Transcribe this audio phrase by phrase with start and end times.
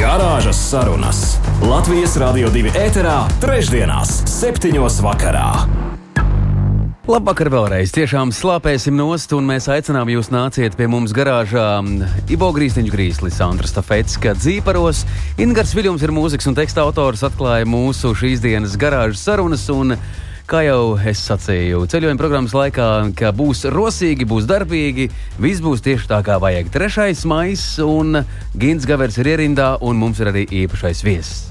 [0.00, 1.18] Garāžas sarunas
[1.60, 5.50] Latvijas Rādio 2 ēterā, trešdienās, septiņos vakarā.
[7.04, 7.92] Labvakar vēlreiz.
[7.92, 11.66] Tiešām slāpēsim nost, un mēs aicinām jūs nāciet pie mums garāžā.
[12.32, 15.04] Ivo Grīsniņš Grīslis, Sandra Stafetska, Dzīparos.
[15.44, 19.68] Ingars Viljums ir mūzikas un teksta autors, atklāja mūsu šīs dienas garāžas sarunas.
[20.50, 25.04] Kā jau es sacīju, ceļojuma programmas laikā, ka būs rosīgi, būs darbīgi,
[25.38, 26.72] viss būs tieši tā, kā vajag.
[26.74, 28.24] Trešais maijs, un
[28.58, 31.44] Gins Gavers ir ierindā, un mums ir arī īpašais viesis.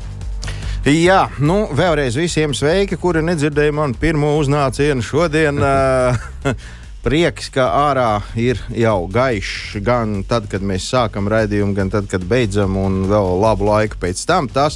[0.83, 5.63] Jā, nu, vēlreiz visiem sveiki, kuri nedzirdēja manu pirmo uznācienu šodien.
[7.07, 12.27] Prieks, ka ārā ir jau gaišs gan tad, kad mēs sākam raidījumu, gan tad, kad
[12.27, 14.51] beidzam, un vēl labu laiku pēc tam.
[14.51, 14.75] Tas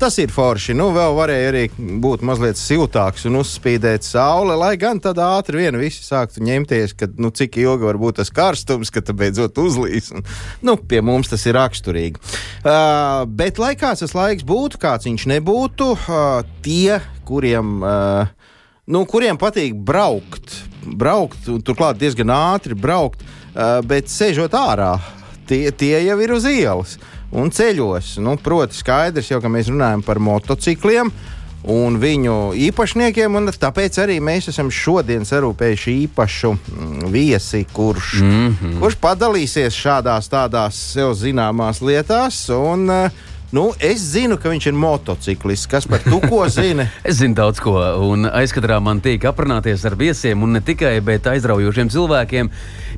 [0.00, 0.72] Tas ir forši.
[0.72, 1.62] Nu, vēl varēja arī
[2.00, 7.08] būt mazliet siltāks un uzspīdēt saule, lai gan tad ātri vien visi sāktu ņemties, ka,
[7.20, 10.08] nu, cik ilgi var būt tas karstums, ka tad beidzot uzlīs.
[10.16, 10.24] Un,
[10.64, 12.16] nu, pie mums tas ir raksturīgi.
[12.16, 16.96] Uh, bet, lai kāds tas laiks būtu, kāds viņš nebūtu, uh, tie,
[17.28, 18.56] kuriem, uh,
[18.88, 20.62] nu, kuriem patīk braukt,
[20.96, 23.20] braukt, un turklāt diezgan ātri braukt,
[23.84, 24.94] bet sēžot ārā,
[25.50, 26.96] tie, tie jau ir uz ielas
[27.32, 28.16] un ceļos.
[28.22, 31.12] Nu, proti, skaidrs jau, ka mēs runājam par motocikliem.
[31.70, 38.46] Un viņu īpašniekiem, un tāpēc arī mēs esam šodien sarūpējuši īpašu mm, viesi, kurš, mm
[38.48, 38.78] -hmm.
[38.80, 42.46] kurš padalīsies šādās tādās sev zināmās lietās.
[42.56, 45.66] Un, uh, Nu, es zinu, ka viņš ir motociklists.
[45.70, 46.20] Kas par to
[46.54, 46.86] zina?
[47.08, 47.74] es zinu daudz ko,
[48.06, 52.52] un aizkadrā man tīk aprunāties ar viesiem, un ne tikai, bet aizraujošiem cilvēkiem.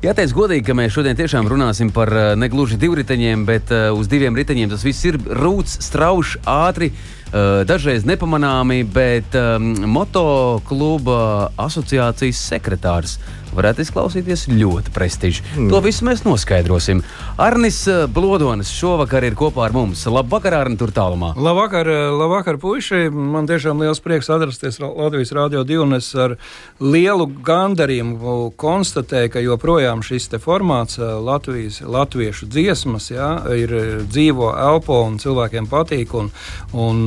[0.05, 4.11] Jāteic godīgi, ka mēs šodien tiešām runāsim par eh, ne gluži divriteņiem, bet uh, uz
[4.11, 6.93] diviem riteņiem tas viss ir rūts, strauši, ātri.
[7.33, 13.17] Uh, dažreiz nepamanāmi, bet um, motokluba asociācijas sekretārs
[13.55, 15.43] varētu izklausīties ļoti prestiži.
[15.55, 15.69] Mm.
[15.71, 17.03] To visu mēs noskaidrosim.
[17.41, 20.05] Arnis eh, Blodonis šovakar ir kopā ar mums.
[20.09, 21.33] Labvakar, Arni, tur tālumā.
[21.37, 23.07] Labvakar, eh, labvakar puiši.
[23.13, 26.37] Man tiešām liels prieks atrasties Latvijas Rādio 2 un es ar
[26.83, 33.73] lielu gandarījumu konstatēju, ka joprojām šis formāts eh, Latvijas, latviešu dziesmas jā, ir
[34.09, 36.13] dzīvo, elpo un cilvēkiem patīk.
[36.17, 36.29] Un,
[36.73, 37.03] un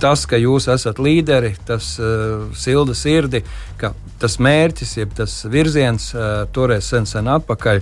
[0.00, 3.42] tas, ka jūs esat līderi, tas uh, silda sirdi,
[3.80, 5.85] ka tas mērķis, jeb tas virziens
[6.52, 7.80] toreiz sen, sen atpakaļ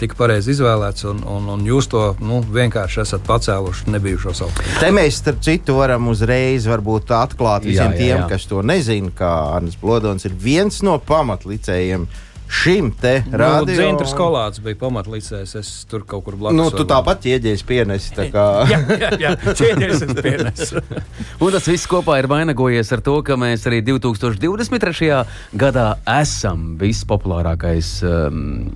[0.00, 4.78] tika pareizi izvēlēts, un, un, un jūs to nu, vienkārši esat pacēluši nebijušos augļus.
[4.80, 8.16] Te mēs, starp citu, varam uzreiz atklāt visiem jā, jā, jā.
[8.16, 12.08] tiem, kas to nezina, ka Arnēs Blodons ir viens no pamatlicējiem
[12.48, 13.76] šim te nu, radio.
[13.76, 15.54] Centra skolāts bija pamatlicējs.
[15.60, 16.58] Es tur kaut kur blakus.
[16.58, 18.14] Nu, tu tāpat ieģēries pienesi.
[18.16, 18.46] Tā kā...
[18.72, 20.82] jā, jā, jā ķēdies es pienesu.
[21.44, 25.12] Un tas viss kopā ir vainagojies ar to, ka mēs arī 2023.
[25.60, 25.88] gadā
[26.18, 27.98] esam vispopulārākais.
[28.08, 28.70] Um,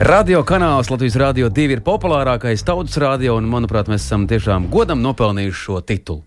[0.00, 5.02] Radio kanāls Latvijas Rādio 2 ir populārākais tautas radio, un, manuprāt, mēs esam tiešām godam
[5.04, 6.22] nopelnījuši šo titulu.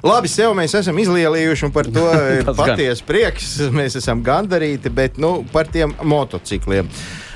[0.00, 2.06] Labi, sev mēs esam izlielījuši, un par to
[2.38, 3.50] ir patiesa prieks.
[3.74, 6.88] Mēs esam gandarīti, bet nu, par tiem motocikliem.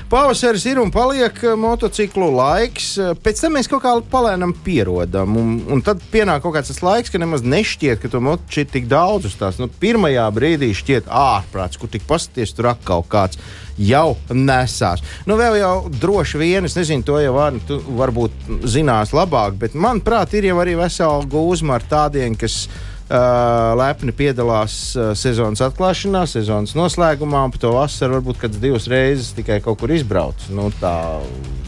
[0.07, 2.93] Pavasaris ir un paliek eh, motociklu laiks.
[2.95, 5.35] Eh, pēc tam mēs kaut kā palēnām pierodam.
[5.35, 8.87] Un, un tad pienāk kaut kāds laiks, ka nemaz nešķiet, ka to motociklu ir tik
[8.87, 9.59] daudz tās.
[9.59, 13.35] Nu, pirmajā brīdī šķiet ārprāts, kur tik paskaties, tur atkal kāds
[13.75, 15.03] jau nesās.
[15.27, 17.59] Nu, vēl jau droši vien, es nezinu, to jau var,
[17.99, 22.63] varbūt zinās labāk, bet manuprāt, ir jau arī vesela gūzma ar tādiem, kas
[23.07, 24.73] lepni piedalās
[25.15, 30.49] sezonas atklāšanā, sezonas noslēgumā, un to vasaru varbūt kādas divas reizes tikai kaut kur izbrauc.
[30.51, 31.21] Nu, tā...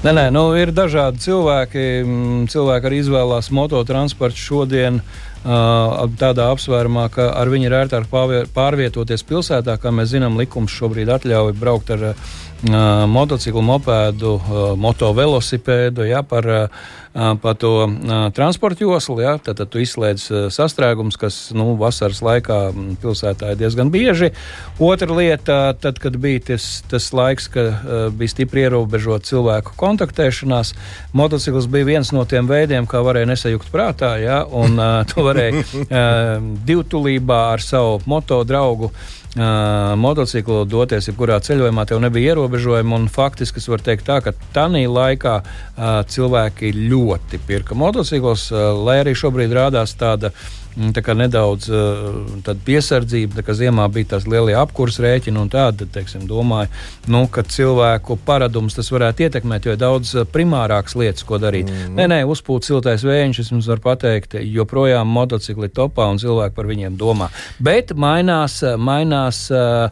[0.03, 1.87] Nē, nē, nu, ir dažādi cilvēki.
[2.51, 5.01] Cilvēki arī izvēlās mototransportu šodien.
[6.19, 8.09] Tādā apsvērumā, ka ar viņu ir ērtāk
[8.55, 12.09] pārvietoties pilsētā, kā mēs zinām, likums šobrīd atļauj braukt ar
[12.63, 14.33] uh, motociklu, mopēdu,
[14.79, 16.69] motovelosipēdu, ja, par,
[17.13, 17.71] par to
[18.35, 19.19] transporta joslu.
[19.23, 22.59] Ja, tad, tad tu izslēdz sastrēgums, kas nu, vasaras laikā
[23.01, 24.31] pilsētā ir diezgan bieži.
[24.79, 27.85] Otra lieta, tad, kad bija tas, tas laiks, kad
[28.17, 30.73] bija stipri ierobežota cilvēku kontaktēšanās,
[31.17, 35.63] motocikls bija viens no tiem veidiem, kā varēja nesajukt prātā, ja, un uh, tu varēji
[35.63, 36.35] uh,
[36.67, 39.07] divtulībā ar savu moto draugu uh,
[39.37, 43.01] motociklu doties jebkurā ceļojumā, tev nebija ierobežojumi.
[43.13, 48.99] Faktiski es varu teikt, tā, ka tajā laikā uh, cilvēki ļoti pirka motociklus, uh, lai
[49.03, 50.33] arī šobrīd rādās tāda
[50.79, 53.43] nedaudz uh, piesardzība.
[53.43, 56.71] Tā ziemā bija tās lielie apkurss rēķini un tāda, tad, teiksim, domāju,
[57.11, 61.69] nu, ka cilvēku paradums tas varētu ietekmēt, jo ir daudz primārākas lietas, ko darīt.
[61.69, 61.99] Mm.
[61.99, 66.69] Nē, nē, uzpūt siltais vējš, es jums varu pateikt, joprojām motocikli topā un cilvēki par
[66.69, 67.29] viņiem domā.
[67.59, 69.89] Bet mainās, mainās uh,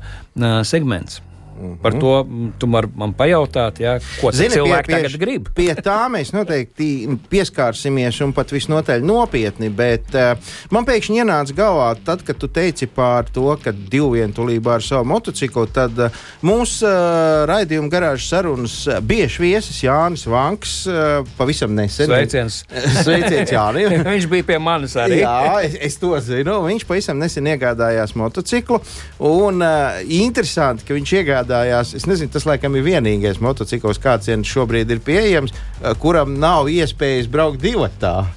[0.68, 1.22] segments.
[1.58, 1.78] Mm -hmm.
[1.82, 2.28] Par to
[2.60, 5.48] tu var man pajautāt, jā, ko Zini, cilvēki pie, pie, tagad grib.
[5.56, 10.38] Pie tā mēs noteikti pieskārsimies un pat visnotaļ nopietni, bet uh,
[10.72, 15.66] man pēkšņi ienāca galvā, tad, kad tu teici par to, ka divvientulībā ar savu motociklu,
[15.74, 16.12] tad uh,
[16.42, 22.06] mūsu uh, raidījuma garāžas sarunas bieži viesis Jānis Vanks uh, pavisam nesen.
[22.06, 22.66] Sveiciens!
[23.04, 23.98] Sveiciens Jānis!
[24.14, 25.22] viņš bija pie manis arī.
[25.24, 26.62] Jā, es, es to zinu.
[26.68, 28.82] Viņš pavisam nesen iegādājās motociklu
[29.20, 31.96] un uh, interesanti, ka viņš iegādājās iegādājās.
[31.96, 37.28] Es nezinu, tas laikam ir vienīgais motocikls, kāds šobrīd ir pieejams, eh, kuram nav iespējas
[37.28, 38.28] braukt divatā.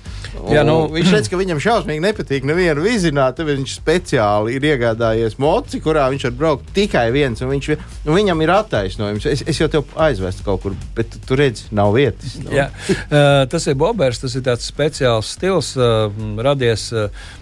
[0.48, 3.36] Jā, nu, viņš redz, ka viņam šausmīgi nepatīk nevienu vizināt.
[3.36, 7.42] Tad viņš speciāli ir iegādājies moci, kurā viņš var braukt tikai viens.
[7.42, 7.68] Viņš,
[8.06, 9.26] nu, viņam ir attaisnojums.
[9.26, 12.38] Es, es jau tev aizvestu kaut kur, bet tu, redzi, nav vietas.
[12.44, 12.54] Nu.
[12.54, 16.08] Jā, uh, tas ir Bobers, tas ir tāds speciāls stils, uh,
[16.38, 16.92] radies.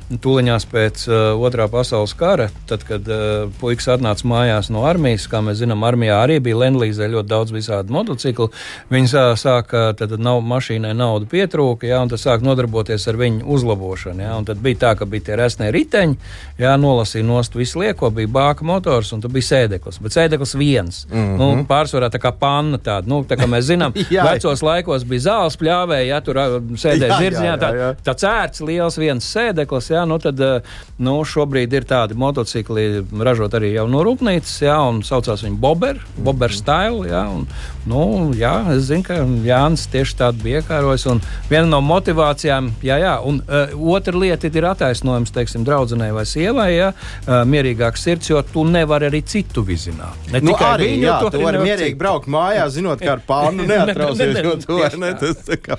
[0.08, 5.42] Tūliņās pēc uh, otrā pasaules kara, tad, kad uh, puikas atnāca mājās no armijas, kā
[5.44, 8.46] mēs zinām, armijā arī bija Lenlīzē ļoti daudz visādi motociklu.
[8.88, 13.44] Viņi uh, sāka, tad nav, mašīnai naudu pietrūka, jā, un tas sāk nodarboties ar viņu
[13.52, 14.24] uzlabošanu.
[14.24, 16.16] Jā, un tad bija tā, ka bija tie resnie riteņi,
[16.62, 20.00] jā, nolasīja nost visu lieko, bija bāka motors, un tad bija sēdeklis.
[20.00, 21.02] Bet sēdeklis viens.
[21.12, 21.36] Mm -hmm.
[21.36, 23.92] nu, pārsvarā tā kā panna tāda, nu, tā kā mēs zinām,
[24.30, 26.40] vecos laikos bija zāles pļāvēja, ja tur
[26.80, 29.92] sēdēja zirdziņā, tā, tāds ērts liels viens sēdeklis.
[29.92, 32.86] Jā, jā, nu tad eh, nu, šobrīd ir tādi motocikli,
[33.24, 37.06] ražot arī jau no rūpnīcas, jā, un saucās viņi Bober, Bober style.
[37.08, 37.46] Jā, un,
[37.88, 38.02] nu,
[38.38, 41.06] jā, es zinu, ka Jānis tieši tādu bija iekārojis.
[41.12, 46.26] Un viena no motivācijām, jā, jā, un uh, otra lieta ir attaisnojums, teiksim, draudzenei vai
[46.28, 50.30] sievai, jā, uh, mierīgāks sirds, jo tu nevari arī citu vizināt.
[50.32, 52.02] Ne nu, tikai arī, viņu, jā, tu, tu vari mierīgi citu.
[52.04, 54.80] braukt mājās, zinot, ka ar pārnu neatrausies no to.
[54.98, 55.78] Ne, tas, kā.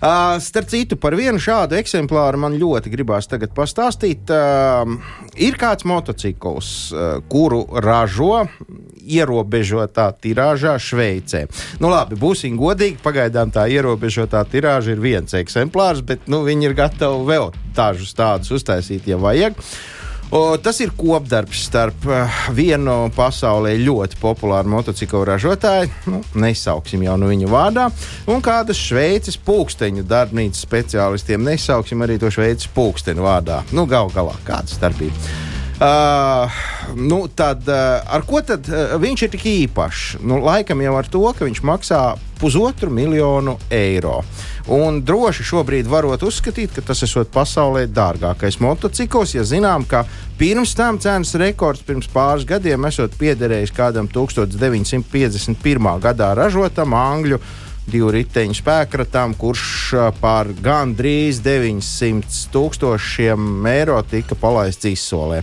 [0.00, 4.30] Uh, starp citu, par vienu šādu eksemplāru man ļoti gribās tagad pastāstīt.
[4.32, 4.94] Uh,
[5.36, 8.46] ir kāds motocikls, uh, kuru ražo
[9.04, 11.44] ierobežotā tirāžā Šveicē.
[11.84, 12.96] Nu, labi, būsim godīgi.
[13.04, 18.56] Pagaidām tā ierobežotā tirāža ir viens eksemplārs, bet nu, viņi ir gatavi vēl dažus tādus
[18.56, 19.60] uztaisīt, ja vajag.
[20.30, 27.16] O, tas ir kopdarbs starp uh, vienu pasaulē ļoti populāru motociklu ražotāju, nu, nesauksim jau
[27.18, 27.88] no viņu vārdā,
[28.30, 33.64] un kādas Šveices pulksteņu darbnīcas speciālistiem, nesauksim arī to Šveices pulksteņu vārdā.
[33.74, 35.18] Nu, gal galā, kāda starpība.
[35.80, 36.62] Uh,
[36.94, 40.18] nu, tad, uh, ar ko tad uh, viņš ir tik īpašs?
[40.20, 42.00] Nu, laikam jau ar to, ka viņš maksā
[42.36, 44.20] pusotru miljonu eiro.
[44.70, 50.04] Un droši šobrīd varot uzskatīt, ka tas ir pasaulē dārgākais motocikls, ja zinām, ka
[50.38, 55.90] pirms tam cenas rekords pirms pāris gadiem esot piederējis kādam 1951.
[56.06, 57.40] gadā ražotam angļu
[57.90, 59.66] divu riteņu spēkratam, kurš
[60.22, 65.42] par gandrīz 900 tūkstošiem eiro tika palaists izsolē.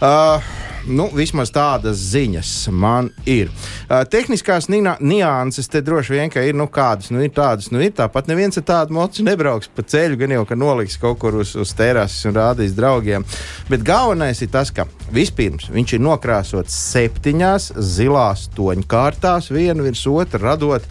[0.00, 0.40] Uh,
[0.86, 3.50] nu, vismaz tādas ziņas man ir.
[3.88, 8.30] Uh, tehniskās nianses te droši vien ir nu, kādas, nu, ir tādas, nu, ir tāpat.
[8.30, 11.74] Neviens ar tādu mocu nebrauks pa ceļu, gan jau, ka noliks kaut kur uz, uz
[11.78, 13.26] terases un rādīs draugiem.
[13.70, 20.42] Bet galvenais ir tas, ka vispirms viņš ir nokrāsots septiņās zilās toņkārtās, vienu virs otru
[20.42, 20.86] radot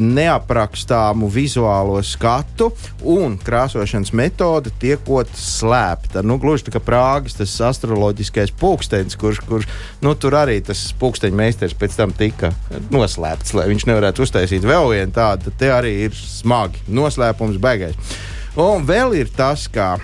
[0.00, 2.70] neaprakstāmu vizuālo skatu
[3.06, 6.24] un krāsošanas metode tiekot slēpta.
[6.26, 9.68] Nu, gluži tā kā Prāgas astroloģiskais pulkstenis, kurš, kurš
[10.04, 12.52] nu, tur arī tas pulksteņa meistars pēc tam tika
[12.90, 15.54] noslēpts, lai viņš nevarētu uztaisīt vēl vienu tādu.
[15.60, 18.18] Te arī ir smagi noslēpums beigās.
[18.60, 19.94] Un vēl ir tas, ka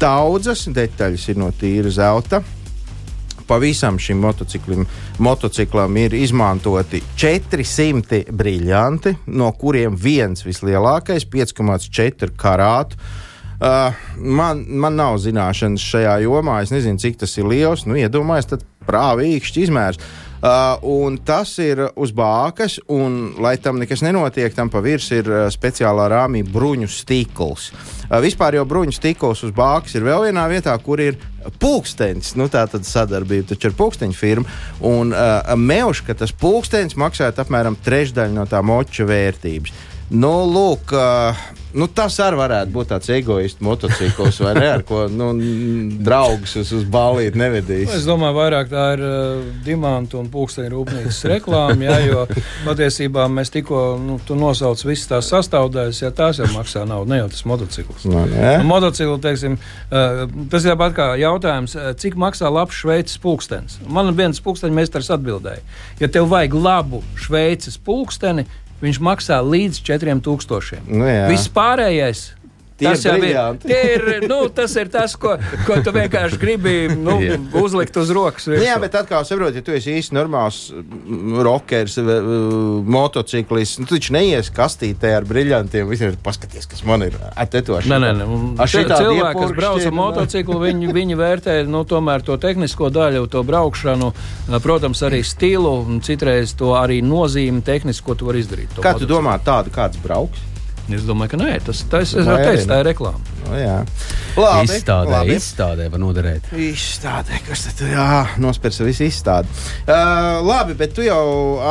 [0.00, 2.42] daudzas detaļas ir no tīra zelta
[3.48, 4.86] pavisam šim motociklim,
[5.18, 12.96] motociklam ir izmantoti 400 briljanti, no kuriem viens vislielākais- 5,4 karātu.
[13.58, 16.60] Uh, man, man nav zināšanas šajā jomā.
[16.62, 17.82] Es nezinu, cik tas ir liels.
[17.90, 19.98] Nu, iedomājieties, prāvīgs izmērs.
[20.38, 25.30] Uh, un tas ir uz bākas, un, lai tam nekas nenotiek, tam pa virsmu ir
[25.32, 27.72] uh, speciālā rāmī bruņu stikls.
[28.06, 31.18] Uh, vispār jau bruņu stikls uz bākas ir vēl vienā vietā, kur ir
[31.58, 32.36] pulkstenis.
[32.38, 34.46] Nu, tā tad sadarbība taču ar pulksteņu firmu.
[34.86, 39.74] Un uh, meuš, ka tas pulkstenis maksāja apmēram trešdaļu no tā moča vērtības.
[40.08, 40.92] Nu, lūk,
[41.76, 44.68] nu, tas arī varētu būt tāds egoists motocikls, vai ne?
[44.78, 45.26] Ar ko nu,
[46.04, 47.90] draugs uz, uz balīti nevedīs.
[47.92, 52.22] Es domāju, vairāk tā ir uh, dimanta un pūksteņa rūpnīcas reklāma, jā, jo
[52.64, 57.26] patiesībā mēs tikko nu, nosauc visas tās sastāvdaļas, ja tās jau maksā naudu, ne jau
[57.34, 58.06] tas motocikls.
[58.08, 58.54] Nu, nē.
[58.62, 63.76] Nu, motociklu, teiksim, uh, tas ir tāpat kā jautājums, cik maksā labs šveicis pulkstenis.
[63.92, 65.60] Man viens pulksteņa meistars atbildēja,
[66.00, 68.46] ja tev vajag labu šveicis pulksteni,
[68.82, 70.82] viņš maksā līdz 4000.
[70.86, 71.08] Nu.
[71.30, 72.28] Viss pārējais.
[72.78, 73.66] Tie Tas ir jau ir, briljanti.
[73.66, 75.32] tie ir, nu, tas ir tas, ko,
[75.66, 77.16] ko tu vienkārši gribi nu,
[77.64, 78.46] uzlikt uz rokas.
[78.46, 83.98] Nu, jā, bet atkal saproti, ja tu esi īsti normāls mm, uh, motociklists, nu, tu
[83.98, 85.88] taču neies kastītē ar briljantiem.
[85.90, 87.90] Visiem ir paskaties, kas man ir atetoši.
[87.90, 88.28] Nē, nē, nē.
[88.68, 89.96] Cilvēki, kas brauc ar vai?
[89.98, 94.12] motociklu, viņi, viņi vērtē nu, tomēr to tehnisko daļu, to braukšanu,
[94.62, 98.70] protams, arī stilu un citreiz to arī nozīmi tehniski, ko tu vari izdarīt.
[98.76, 99.14] to Kā tu motociklu.
[99.16, 100.46] domā, tādu kāds brauks?
[100.88, 102.68] Es domāju, ka nē, tas, tas es teikt, ne?
[102.70, 103.34] tā ir reklāma.
[103.42, 103.74] Nu, jā,
[104.36, 104.68] labi.
[104.68, 105.34] Izstādē, labi.
[105.36, 106.48] izstādē var noderēt.
[106.68, 107.92] Izstādē, kas tad ir?
[107.92, 109.52] Jā, nospērts visu izstādi.
[109.84, 111.20] Uh, labi, bet tu jau,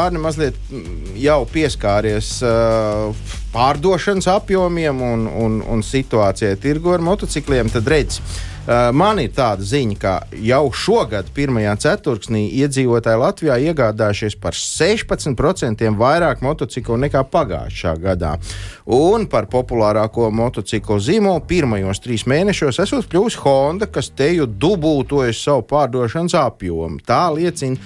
[0.04, 7.74] Arni, mazliet mm, jau pieskāries uh, pārdošanas apjomiem un, un, un situācijai tirgu ar motocikliem.
[7.74, 14.38] Tad redz, uh, man ir tāda ziņa, ka jau šogad, pirmajā ceturksnī, iedzīvotāji Latvijā iegādājušies
[14.44, 18.36] par 16% vairāk motociklu nekā pagājušā gadā.
[18.86, 25.64] Un par populārāko motociklu zīmolu pirmajos trīs mēnešos esot kļuvusi Honda, kas teju dubultojas savu
[25.70, 27.00] pārdošanas apjomu.
[27.08, 27.80] Tā liecina.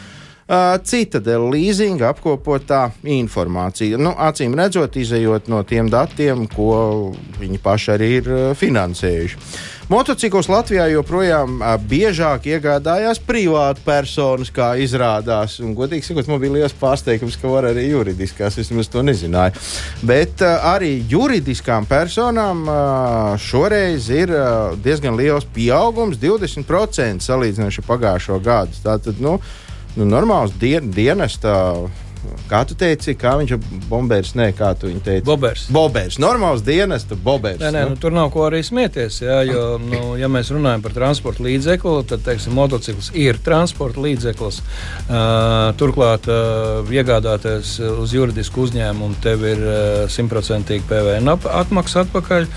[0.51, 3.95] Uh, Citadela leasinga apkopotā informācija.
[3.95, 9.39] Nu, acīm redzot, izējot no tiem datiem, ko viņi paši arī ir uh, finansējuši.
[9.87, 15.55] Motociklus Latvijā joprojām uh, biežāk iegādājās privāti personas, kā izrādās.
[15.63, 18.59] Un, godīgi sakot, man bija liels pārsteigums, ka var arī juridiskās.
[18.59, 19.55] Es nemaz to nezināju.
[20.03, 22.67] Bet arī juridiskām personām
[23.39, 24.35] šoreiz ir
[24.83, 28.79] diezgan liels pieaugums, 20% salīdzinoši ar pagājušo gadu.
[28.83, 29.39] Tātad, nu,
[29.95, 31.73] nu, normāls dien, dienesta.
[32.51, 34.33] Kā tu teici, kā viņš ir bombērs?
[34.37, 35.25] Nē, kā tu viņu teici?
[35.25, 35.65] Bobers.
[35.73, 36.17] Bobērs.
[36.21, 37.61] Normāls dienesta bobērs.
[37.61, 39.21] Nē, nē, nu, tur nav ko arī smieties.
[39.23, 44.59] Jā, jo, nu, ja mēs runājam par transporta līdzekli, tad teiksim, motociklis ir transporta līdzeklis.
[44.61, 49.63] Uh, turklāt, uh, iegādāties uz juridisku uzņēmumu, tev ir
[50.11, 52.49] simtprocentīgi uh, PVN atmaksa atpakaļ.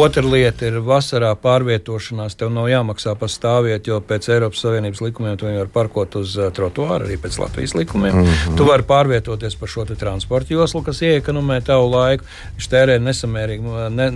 [0.00, 2.38] Otra lieta ir vasarā pārvietošanās.
[2.40, 6.38] Tev nav jāmaksā par stāvvietu, jo pēc Eiropas Savienības likumiem tu viņu var parkot uz
[6.38, 8.14] uh, trotuāra, arī pēc Latvijas likumiem.
[8.14, 8.56] Mm -hmm.
[8.56, 9.09] Tu vari pārvietoties
[9.60, 12.24] pa šo transporta joslu, kas iekonomē tavu laiku.
[12.56, 14.08] Viņš tērē nesamērīgi, ne,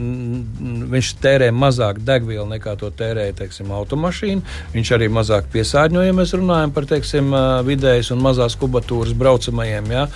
[0.93, 4.43] viņš tērē mazāk degvielu nekā to tērēja teiksim, automašīna.
[4.75, 7.35] Viņš arī mazāk piesārņo, ja mēs runājam par teiksim,
[7.67, 9.91] vidējas un mazās kubatūras braucamajiem.
[9.95, 10.07] Ja?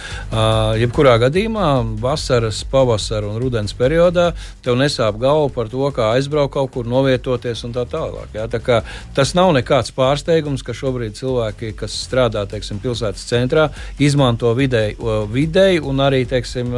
[0.79, 1.69] Jebkurā gadījumā
[2.03, 4.31] vasaras, pavasara un rudens periodā
[4.65, 8.33] tev nesāp galva par to, kā aizbraukt kaut kur, novietoties un tā tālāk.
[8.37, 8.49] Ja?
[8.51, 8.81] Tā kā
[9.17, 13.69] tas nav nekāds pārsteigums, ka šobrīd cilvēki, kas strādā teiksim, pilsētas centrā,
[14.03, 14.97] izmanto vidēji,
[15.33, 16.71] vidēji un arī teiksim,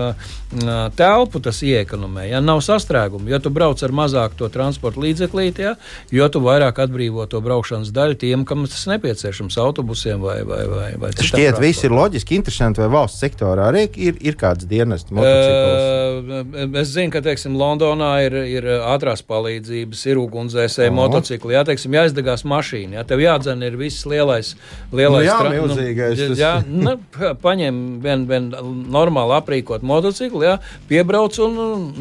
[0.99, 2.25] telpu tas iekonomē.
[2.31, 2.41] Ja?
[2.43, 3.29] Nav sastrēgumu.
[3.31, 5.75] Ja tu brauc ar mazāku to transporta līdzeklīti, ja?
[6.11, 10.89] jo tu vairāk atbrīvo to braukšanas daļu tiem, kam tas nepieciešams, autobusiem vai, vai, vai,
[10.99, 14.67] vai citām Šķiet, viss ir transporta loģiski, interesanti, vai valsts sektorā arī ir, ir kāds
[14.71, 16.75] dienests motocikls.
[16.81, 21.55] Es zinu, ka teiksim, Londonā ir, ir ātrās palīdzības, ir ugunsdzēsēji, motocikli.
[21.57, 22.99] Jā, teiksim, jāizdegās mašīna.
[23.01, 24.55] Jā, tev jādzen ir viss lielais,
[24.93, 26.39] lielais Nu jā, tra- milzīgais tas.
[26.41, 28.51] jā, nu, pa- paņem vienu vien
[28.91, 30.57] normāli aprīkot motociklu, jā,
[30.91, 31.59] piebrauc un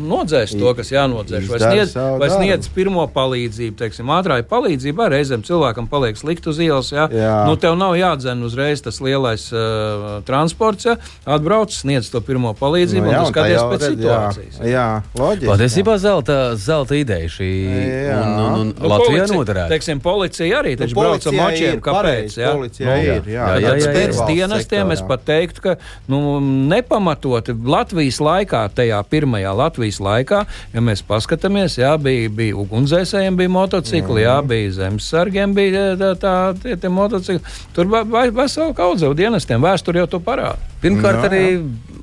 [0.10, 1.48] nodzēs to, kas jānodzēš.
[1.52, 6.60] Vai sniedz, vai sniedz pirmo palīdzību, teiksim, ātrā palīdzība arī reizēm cilvēkam paliek slikt uz
[6.64, 6.92] ielas.
[6.96, 7.08] Jā.
[7.12, 7.34] Jā.
[7.50, 10.96] Nu, tev nav jādzen uzreiz tas lielais uh, transports, jā,
[11.28, 14.60] atbrauc, sniedz to pirmo palīdzību Nu jā, un un skaties pēc redz, situācijas.
[14.64, 14.86] Jā, jā
[15.20, 15.50] loģiski.
[15.50, 18.20] Patiesībā zelta, zelta ideja šī Jā.
[18.22, 19.70] un, un, un Nu, Latvijā policija- noderētu.
[19.74, 21.74] Teiksim, policija arī taču Nu, brauc ar policijai močiem.
[21.74, 21.98] ir, Kāpēc?
[22.00, 22.52] pareizi, jā?
[22.56, 23.34] policijai Nu, ir, jā.
[23.40, 24.28] Jā, jā, Tātad jā, pēc jā.
[24.30, 25.08] dienestiem es sektorā.
[25.10, 25.78] pat teiktu, ka
[26.12, 26.40] nu,
[26.74, 33.54] nepamatoti Latvijas laikā, tajā pirmajā Latvijas laikā, ja mēs paskatāmies, jā, bija, bija ugunsdzēsējiem, bija
[33.54, 37.56] motocikli, jā, bija zemesargiem, bija tā, tā, tie, tie motocikli.
[37.78, 40.60] Tur va- vesela kaudze dienestiem, vēsture jau to parāda.
[40.84, 41.30] Pirmkārt, Jā.
[41.30, 41.44] arī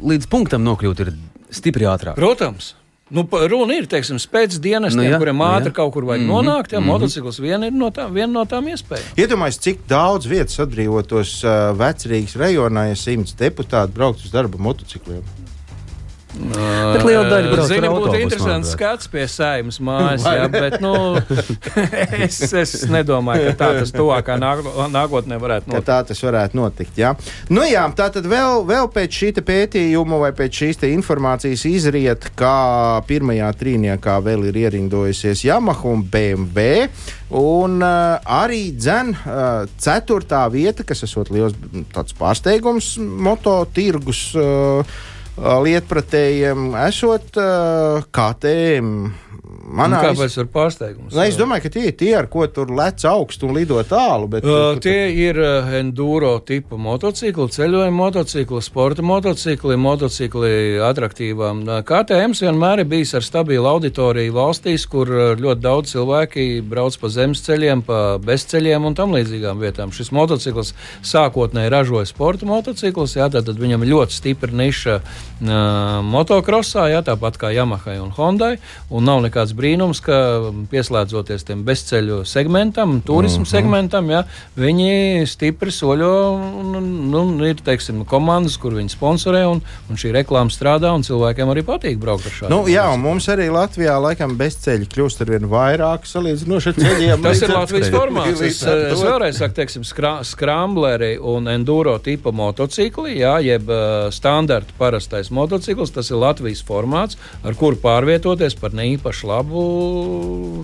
[0.06, 1.14] līdz punktam nokļūt ir
[1.50, 2.18] stipri ātrāk.
[2.18, 2.75] Protams.
[3.11, 5.77] Nu, runa ir teiksim, pēc dienestiem, Nu, jā, kuriem nu, ātri jā.
[5.79, 6.73] kaut kur vajag mm -hmm, nonākt.
[6.73, 6.89] Ja, mhm.
[6.89, 7.01] mm -hmm.
[7.01, 9.15] Motocikls vien ir no, tā, viena no tām iespējām.
[9.17, 15.23] Iedomājieties, cik daudz vietas atbrīvotos uh, vecrīgas rajonā, ja simts deputāti brauktu uz darbu motocikliem.
[16.37, 18.73] Bet liela daļa brauc Zini, ar būtu autobusu, interesants manuprāt.
[18.76, 20.93] skats pie saimnes mājas, jā, bet nu,
[22.26, 25.88] es, es nedomāju, ka tā tas tuvākā nāk- nākotnē varētu ka notikt.
[25.88, 27.00] tā tas varētu notikt.
[27.00, 27.14] Jā,
[27.49, 31.64] nu, jā tā tad vēl, vēl pēc šī te pētījuma vai pēc šīs te informācijas
[31.71, 36.87] izriet, ka pirmajā trīniekā vēl ir ierindojusies Yamaha un BMW.
[37.37, 41.57] Un uh, arī dzen, uh, ceturtā vieta, kas esot liels
[41.90, 44.87] tāds pārsteigums moto tirgus uh,
[45.37, 49.11] lietpratējiem, esot uh, KTM.
[49.66, 51.08] Manā iz- Kāpēc ar pārsteigumu?
[51.11, 54.28] Nu, es domāju, ka tie ir tie, ar ko tur lec augstu un lido tālu.
[54.30, 61.64] Bet, Uh, tie ir uh, enduro tipa motocikli, ceļojuma motocikli, sporta motocikli, motocikli attraktīvām.
[61.66, 66.94] Uh, KTM vienmēr ir bijis ar stabilu auditoriju valstīs, kur uh, ļoti daudz cilvēki brauc
[67.02, 69.90] pa zemes ceļiem, pa bezceļiem un tam līdzīgām vietām.
[69.90, 75.50] Šis motociklis sākotnēji ražoja sporta motociklus, jā, tad viņam ir ļoti stipra niša uh,
[76.06, 78.54] motokrosā, jā, tāpat kā Yamaha un Honda.
[78.90, 80.17] Un nav nekāds brīnums, ka
[80.71, 83.51] pieslēdzoties tam bezceļu segmentam, turismu uh -huh.
[83.51, 84.25] segmentam, ja,
[84.57, 86.13] viņi stipri soļo.
[87.17, 91.65] Un, ir teiksim, komandas, kur viņi sponsorē, un, un šī reklāma strādā, un cilvēkiem arī
[91.67, 92.51] patīk braukt ar šādu.
[92.53, 97.23] Nu, jā, un mums arī Latvijā laikam bezceļi kļūst ar vien vairāk salīdzinoši ar ceļiem.
[97.27, 98.41] Tas ir Latvijas formāts.
[98.41, 104.77] Es, es vēlreiz saku, teiksim, skra, skrambleri un enduro tipa motocikli, jā, jeb uh, standarta
[104.79, 105.95] parastais motociklis.
[105.97, 109.46] Tas ir Latvijas formāts, ar kuru pārvietoties par neīpaši labu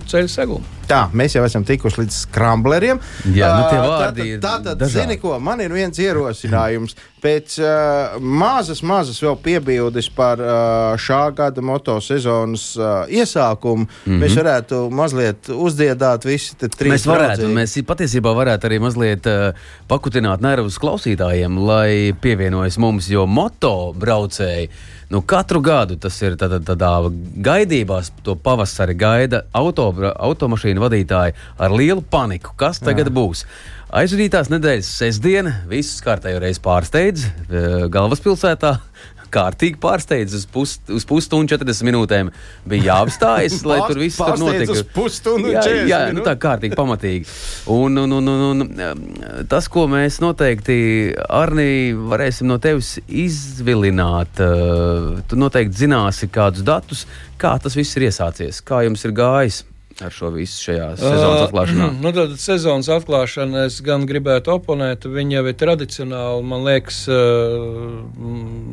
[0.09, 0.63] ceļu segumu.
[0.83, 2.99] Tā, mēs jau esam tikuši līdz skrambleriem.
[3.31, 4.91] Jā, nu tie vārdi ir tā, tad, dažādi.
[4.99, 6.95] zini, ko man ir viens ierosinājums.
[7.23, 14.11] Pēc uh, mazas, mazas vēl piebildes par uh, šā gada motosezonas uh, iesākumu, mm Mhm.
[14.11, 14.19] -hmm.
[14.23, 16.91] mēs varētu mazliet uzdziedāt visi trīs.
[16.91, 17.53] Mēs varētu, draudzīgi.
[17.53, 19.53] mēs patiesībā varētu arī mazliet uh,
[19.87, 24.69] pakutināt nervus klausītājiem, lai pievienojas mums, jo moto braucēji.
[25.13, 26.89] Nu, katru gadu tas ir tādā, tādā
[27.45, 32.55] gaidībā, to pavasari gaida auto, automašīnu vadītāji ar lielu paniku.
[32.57, 33.13] Kas tagad Jā.
[33.13, 33.43] būs?
[33.93, 38.71] Aizvadītās nedēļas sestdiena visus kārtējo reizi pārsteidz eh, galvaspilsētā.
[39.33, 42.29] Kārtīgi pārsteidz uz, pus, uz pusstundu, 40 minūtēm.
[42.69, 44.77] Bija jāapstājas, lai tur viss tur notiktu.
[44.77, 47.27] uz pusstundu un jā, 40 jā, nu, tā kārtīgi, pamatīgi.
[47.73, 50.77] Un, un, un, un, un tas, ko mēs noteikti,
[51.33, 51.67] Arnī,
[52.13, 57.05] varēsim no tevis izvilināt, uh, tu noteikti zināsi kādus datus,
[57.41, 59.63] kā tas viss ir iesācies, kā jums ir gājis
[60.01, 61.87] ar šo visu šajā sezonas atklāšanā.
[61.91, 65.05] Uh, nu, tad sezonas atklāšana es gan gribētu oponēt.
[65.09, 67.99] Viņa jau ir tradicionāli, man liekas, uh,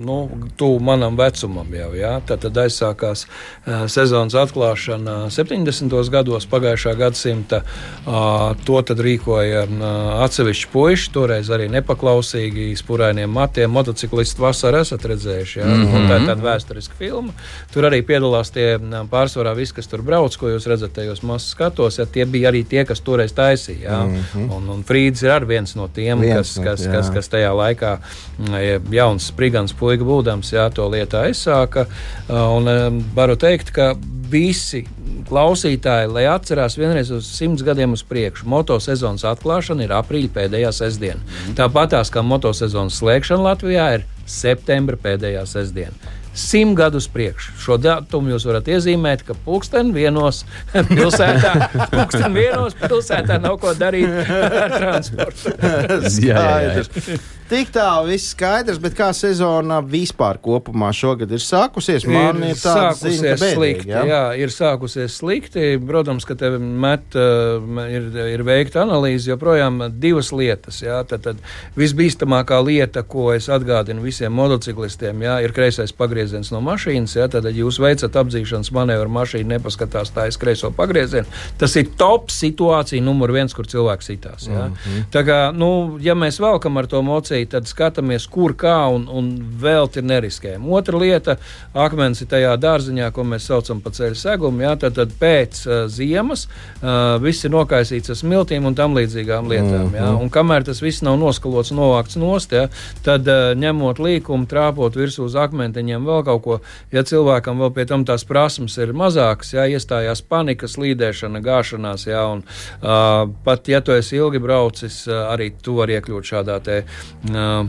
[0.07, 0.17] nu,
[0.61, 1.91] tuvu manam vecumam jau.
[1.99, 2.15] Ja?
[2.27, 5.97] Tad, tad aizsākās uh, sezonas atklāšana 70.
[6.13, 7.63] gados pagājušā gadsimta.
[8.07, 13.73] Uh, to tad rīkoja uh, atsevišķi puiši, toreiz arī nepaklausīgi, spurainiem matiem.
[13.77, 15.61] Motociklisti vasarā esat redzējuši.
[15.61, 15.69] Ja?
[15.69, 16.09] Mm -hmm.
[16.09, 17.37] Tā ir tāda vēsturiska filma.
[17.75, 21.51] Tur arī piedalās tie uh, pārsvarā visi, kas tur brauc, ko jūs redzat tajos masu
[21.55, 21.99] skatos.
[21.99, 22.07] Ja?
[22.07, 23.83] Tie bija arī tie, kas toreiz taisīja.
[23.85, 24.01] Ja?
[24.07, 24.57] Mm -hmm.
[24.57, 26.93] un, un Frīds ir viens no tiem, Viens kas, no- kas, jā.
[26.93, 27.99] kas, kas tajā laikā
[28.39, 31.87] mm, jauns sprigans puika būdams, jā, to lietu aizsāka.
[32.29, 33.95] Uh, Un um, varu teikt, ka
[34.31, 34.85] visi
[35.29, 41.21] klausītāji, lai atcerās vienreiz uz simts gadiem uz priekšu, motosezonas atklāšana ir aprīļa pēdējā sestdiena.
[41.59, 45.95] Tāpat tās kā motosezonas slēgšana Latvijā ir septembra pēdējā sestdiena.
[46.35, 47.51] Simt gadus priekš.
[47.59, 50.45] Šo datumu jūs varat iezīmēt, ka pulksten vienos
[50.95, 51.55] pilsētā,
[51.95, 55.57] pulksten vienos pilsētā nav ko darīt ar transportu.
[56.31, 57.19] Jā, jā, jā.
[57.51, 62.05] Tik tālu viss skaidrs, bet kā sezona vispār kopumā šogad ir sākusies?
[62.07, 63.91] Man ir tāda sākusies ziņa, bēdīgi, slikti.
[63.91, 64.03] Jā?
[64.07, 65.65] jā, ir sākusies slikti.
[65.83, 67.59] Protams, ka tev met, uh,
[67.91, 70.79] ir, ir veikta analīze joprojām divas lietas.
[70.85, 71.01] Jā.
[71.11, 71.41] Tad, tad
[71.75, 77.17] visbīstamākā lieta, ko es atgādinu visiem motociklistiem, jā, ir kreisais pagrieziens no mašīnas.
[77.19, 81.27] Jā, tad, kad jūs veicat apdzīšanas manevru, mašīna nepaskatās tā aiz kreiso pagriezienu.
[81.59, 84.47] Tas ir top situācija numur viens, kur cilvēks sitās.
[84.47, 85.11] Mm -hmm.
[85.11, 89.31] Tā kā, nu, ja mēs velkam ar to mociju, tad skatāmies, kur kā un, un
[89.61, 90.71] vēl ir neriskējami.
[90.71, 91.37] Otra lieta-
[91.87, 94.63] akmens ir tajā dārziņā, ko mēs saucam par ceļu segumu.
[94.63, 99.49] Jā, tad, tad pēc uh, ziemas uh, viss ir nokaisīts ar smiltīm un tam līdzīgām
[99.49, 99.87] lietām.
[99.87, 99.97] Mm -hmm.
[99.97, 102.69] jā, un kamēr tas viss nav noskalots, novākts nost, jā,
[103.05, 106.61] tad uh, ņemot līkumu, trāpot virsū uz akmentiņiem vēl kaut ko,
[106.93, 112.25] ja cilvēkam vēl pie tam tās prasmes ir mazākas, jā, iestājās panika, slīdēšana, gāšanās, jā,
[112.33, 112.43] un
[112.83, 116.83] uh, pat ja tu esi ilgi braucis, uh, arī tu vari iekļūt šādā te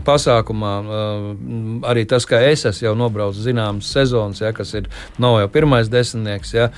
[0.06, 0.72] pasākumā.
[1.88, 4.88] Arī tas, ka es esmu jau nobraucis zināmas sezonas, ja, kas ir
[5.22, 6.68] nav jau pirmais desmitnieks, ja,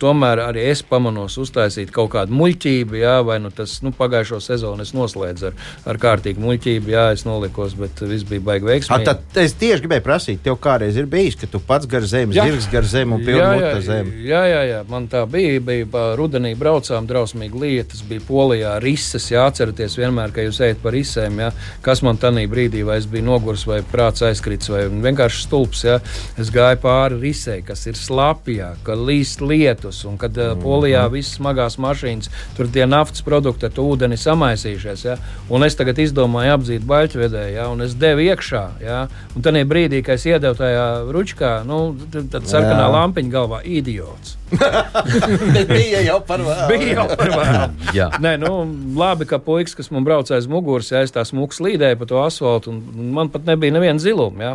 [0.00, 4.86] tomēr arī es pamanos uztaisīt kaut kādu muļķību, ja, vai nu tas nu, pagājušo sezonu
[4.86, 5.58] es noslēdzu ar,
[5.88, 9.08] ar kārtīgu muļķību, ja es nolikos, bet viss bija baigi A, veiksmīgi.
[9.08, 12.68] tad es tieši gribēju prasīt, tev kādreiz ir bijis, ka tu pats gar zemi, zirgs
[12.72, 14.24] gar zemi un pilnu mutu zemi.
[14.28, 15.58] Jā, jā, jā, man tā bija.
[15.68, 19.28] bija rudenī braucām drausmīgi lietas, bija polijā rises.
[19.32, 21.40] Jā, atcerieties vienmēr, ka jūs ejat par risēm.
[21.42, 21.50] Jā.
[21.88, 25.84] Kas man tajā brīdī, vai es biju nogurs, vai prāts aizkrits, vai vienkārši stulbs.
[25.86, 25.94] Jā.
[26.36, 30.62] Es gāju pāri risē, kas ir slapjā, ka līst lietus, un kad mm -hmm.
[30.62, 35.06] polijā visas smagās mašīnas, tur tie naftas produkti ar ūdeni samaisījušies.
[35.08, 35.16] Jā.
[35.48, 38.64] Un es tagad izdomāju apdzīt baļķvedēju, un es devu iekšā.
[38.84, 39.08] Jā.
[39.36, 44.36] Un tad brīdī, kad es iedevu tajā ručkā, nu, tad sarkanā lampiņa galvā- idiots.
[45.68, 46.68] bija jau par vēlu.
[46.68, 48.06] bija jau par vēlu.
[48.24, 48.52] Nē, nu,
[48.96, 52.20] labi, ka puisis, kas man brauca aiz muguras, ja es tā smūgi slīdēju pa to
[52.22, 54.50] asfaltu, un man pat nebija neviena ziluma.
[54.50, 54.52] Ja?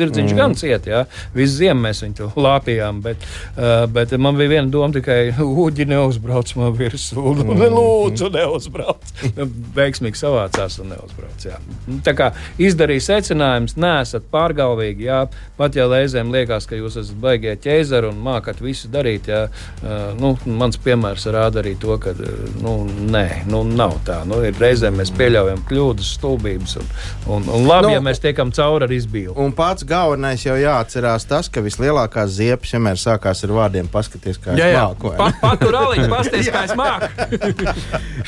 [0.00, 0.38] Zirdziņš mm.
[0.38, 1.04] gan ciet, ja?
[1.34, 3.24] visu ziemu mēs viņu lāpījām, bet,
[3.56, 7.20] uh, bet man bija viena doma tikai ūģi neuzbrauc man virsū.
[7.20, 7.54] Mm.
[7.60, 9.12] Ne, lūdzu, neuzbrauc.
[9.78, 11.46] Veiksmīgi savācās un neuzbrauc.
[11.46, 11.60] Jā.
[12.06, 15.22] Tā kā izdarīja secinājums, nesat pārgalvīgi, jā,
[15.58, 19.28] pat ja reizēm liekas, ka jūs esat baigie ķēzari un mākat visu darīt.
[19.30, 22.14] Ja, uh, nu, mans piemērs rāda arī to, ka
[22.62, 22.76] nu,
[23.10, 24.22] nē, nu, nav tā.
[24.28, 26.86] Nu, reizēm mēs pieļaujam kļūdas, stulbības, un,
[27.26, 29.34] un, un labi, nu, ja mēs tiekam cauri ar izbīli.
[29.40, 34.54] Un pats galvenais jau jāatcerās tas, ka vislielākās ziepes vienmēr sākās ar vārdiem: paskaties, kā
[34.58, 34.84] jā, jā.
[34.86, 35.12] māku.
[35.18, 37.08] Pa, patur aliņu, paskaties, kā es māku.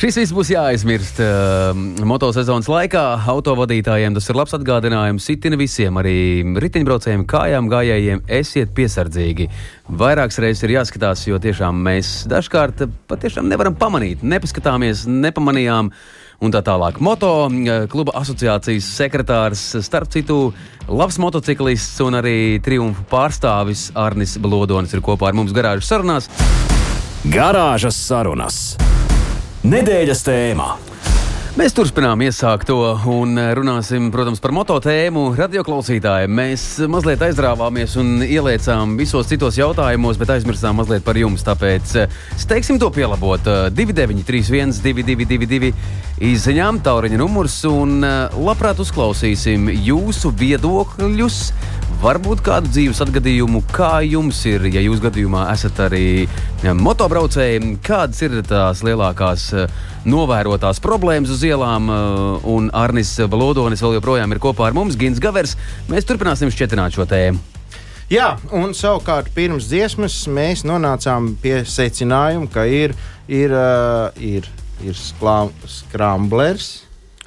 [0.00, 3.04] Šis viss būs jāaizmirst uh, motosezonas laikā.
[3.32, 5.28] Autovadītājiem tas ir labs atgādinājums.
[5.28, 6.16] Sitina visiem, arī
[6.62, 9.48] riteņbraucējiem, kājām gājējiem, esiet piesardzīgi.
[10.02, 15.92] Vairākas reizes ir jāskatās, jo tiešām mēs dažkārt patiešām nevaram pamanīt, nepaskatāmies, nepamanījām.
[16.42, 16.98] Un tā tālāk.
[16.98, 20.50] Moto eh, kluba asociācijas sekretārs, starp citu,
[20.90, 26.30] labs motociklists un arī triumfu pārstāvis Arnis Blodonis ir kopā ar mums garāžas sarunās.
[27.30, 28.62] Garāžas sarunas.
[29.62, 30.72] Nedēļas tēmā.
[31.52, 32.78] Mēs turpinām iesākt to
[33.12, 35.26] un runāsim, protams, par moto tēmu.
[35.36, 41.44] Radioklausītājiem mēs mazliet aizrāvāmies un ieliecām visos citos jautājumos, bet aizmirstām mazliet par jums.
[41.44, 43.44] Tāpēc eh, steigsim to pielabot.
[43.76, 45.74] 2931, 222,
[46.22, 51.38] izziņām, tauriņa numurs un eh, labprāt uzklausīsim jūsu viedokļus
[52.02, 56.28] varbūt kādu dzīves atgadījumu, kā jums ir, ja jūs gadījumā esat arī
[56.62, 59.74] motobraucēji, kādas ir tās lielākās eh,
[60.06, 65.22] novērotās problēmas uz ielām, eh, un Arnis Valodonis vēl joprojām ir kopā ar mums, Gins
[65.22, 65.56] Gavers.
[65.90, 67.42] Mēs turpināsim šķietināt šo tēmu.
[68.12, 72.92] Jā, un savukārt pirms dziesmas mēs nonācām pie secinājuma, ka ir,
[73.26, 73.54] ir,
[74.20, 74.50] ir,
[74.86, 76.82] ir skramblers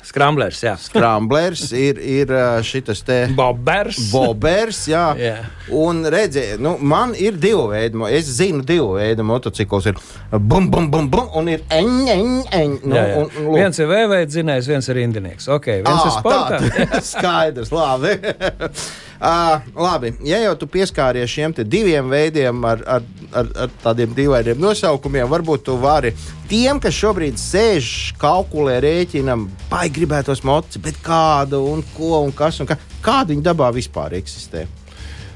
[0.06, 0.76] Skramblers, jā.
[0.78, 2.30] Skramblers ir, ir
[2.66, 3.98] šis te Bobers.
[4.12, 5.06] Bobers, jā.
[5.18, 5.38] jā.
[5.74, 8.04] Un redziet, nu, man ir divi veidi.
[8.14, 9.98] Es zinu, divu veidu motocikls ir
[10.32, 12.78] bum, bum, bum, bum, un ir eņ, eņ, eņ.
[12.84, 13.18] Nu, jā, jā.
[13.24, 15.50] Un, un, viens ir vējveids zinājums, viens ir indinieks.
[15.58, 17.02] Ok, viens à, ir sportā.
[17.14, 18.16] Skaidrs, labi.
[19.16, 24.60] Uh, labi, ja jau tu pieskāries šiem diviem veidiem ar, ar, ar, ar tādiem dīvainiem
[24.60, 26.12] nosaukumiem, varbūt tu vari
[26.52, 27.88] tiem, kas šobrīd sēž,
[28.20, 29.38] kalkulē, rēķina,
[29.72, 32.76] vai gribētos moci, bet kādu un ko un kas un kā,
[33.06, 34.68] kāda viņa dabā vispār eksistē.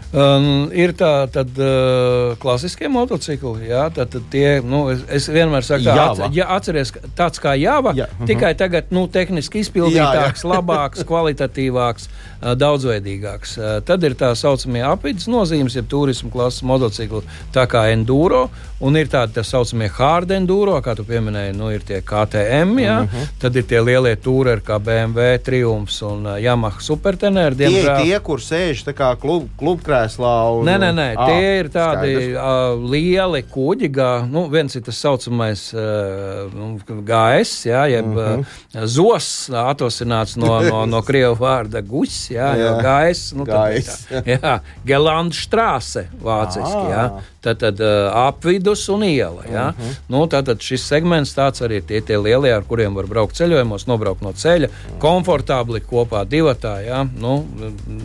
[0.10, 5.62] Um, ir tā, tad uh, klasiskie motocikli, jā, tad, tad tie, nu, es, es vienmēr
[5.62, 8.08] saku, at, ja atceries, tāds kā jāva, jā.
[8.10, 8.26] uh -huh.
[8.26, 10.52] tikai tagad, nu, tehniski izpildītāks, jā, jā.
[10.56, 12.10] labāks, kvalitatīvāks,
[12.42, 13.58] uh, daudzveidīgāks.
[13.58, 17.22] Uh, tad ir tā saucamie apvidus nozīmes, jeb turismu klases motocikli,
[17.54, 18.50] tā kā enduro,
[18.82, 22.98] un ir tādi tā saucamie hard enduro, kā tu pieminēji, nu, ir tie KTM, jā,
[22.98, 23.16] uh mhm.
[23.16, 23.28] -huh.
[23.40, 27.56] tad ir tie lielie tūri, kā BMW, Triumfs un uh, Yamaha Superteneri.
[27.56, 30.34] Tie ir tie, kur sēž tā kā klub, klubkrā krēslā.
[30.56, 31.08] Un, nē, nē, nē.
[31.16, 33.90] À, tie ir tādi uh, lieli kuģi.
[33.94, 36.50] Gā, nu, viens ir tas saucamais uh,
[36.88, 38.46] GS, jā, jeb uh -huh.
[38.76, 42.76] uh, zos, atosināts no, no, no krievu vārda guss, jā, jā.
[42.84, 43.34] GS.
[43.34, 44.08] Nu, GS.
[44.10, 46.86] Tā, jā, Gelandstrāse vāciski.
[46.90, 47.10] Jā.
[47.42, 49.44] Tad, tad uh, apvidus un iela.
[49.52, 49.68] Ja?
[49.68, 49.96] Uh -huh.
[50.08, 53.88] nu, tad, tad šis segments tāds arī tie, tie lielie, ar kuriem var braukt ceļojumos,
[53.88, 55.00] nobraukt no ceļa, uh -huh.
[55.00, 56.80] komfortabli kopā divatā.
[56.86, 57.08] Ja?
[57.20, 57.46] Nu,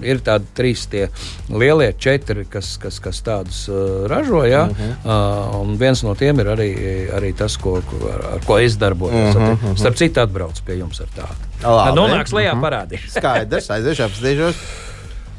[0.02, 1.08] ir tādi trīs tie
[1.48, 4.44] lielie četri, kas, kas, kas tādus uh, ražo.
[4.44, 4.64] Ja?
[4.70, 5.54] Uh -huh.
[5.54, 6.70] uh, un viens no tiem ir arī,
[7.16, 9.34] arī tas, ko, ko, ar, ar ko es darbojos.
[9.34, 9.76] Uh -huh, uh -huh.
[9.78, 11.94] Starp citu, atbraucu pie jums ar tādu.
[11.94, 12.62] Nonāks lejā uh -huh.
[12.62, 13.08] parādīt.
[13.08, 14.54] Skaidrs, aiziešu apstīšos.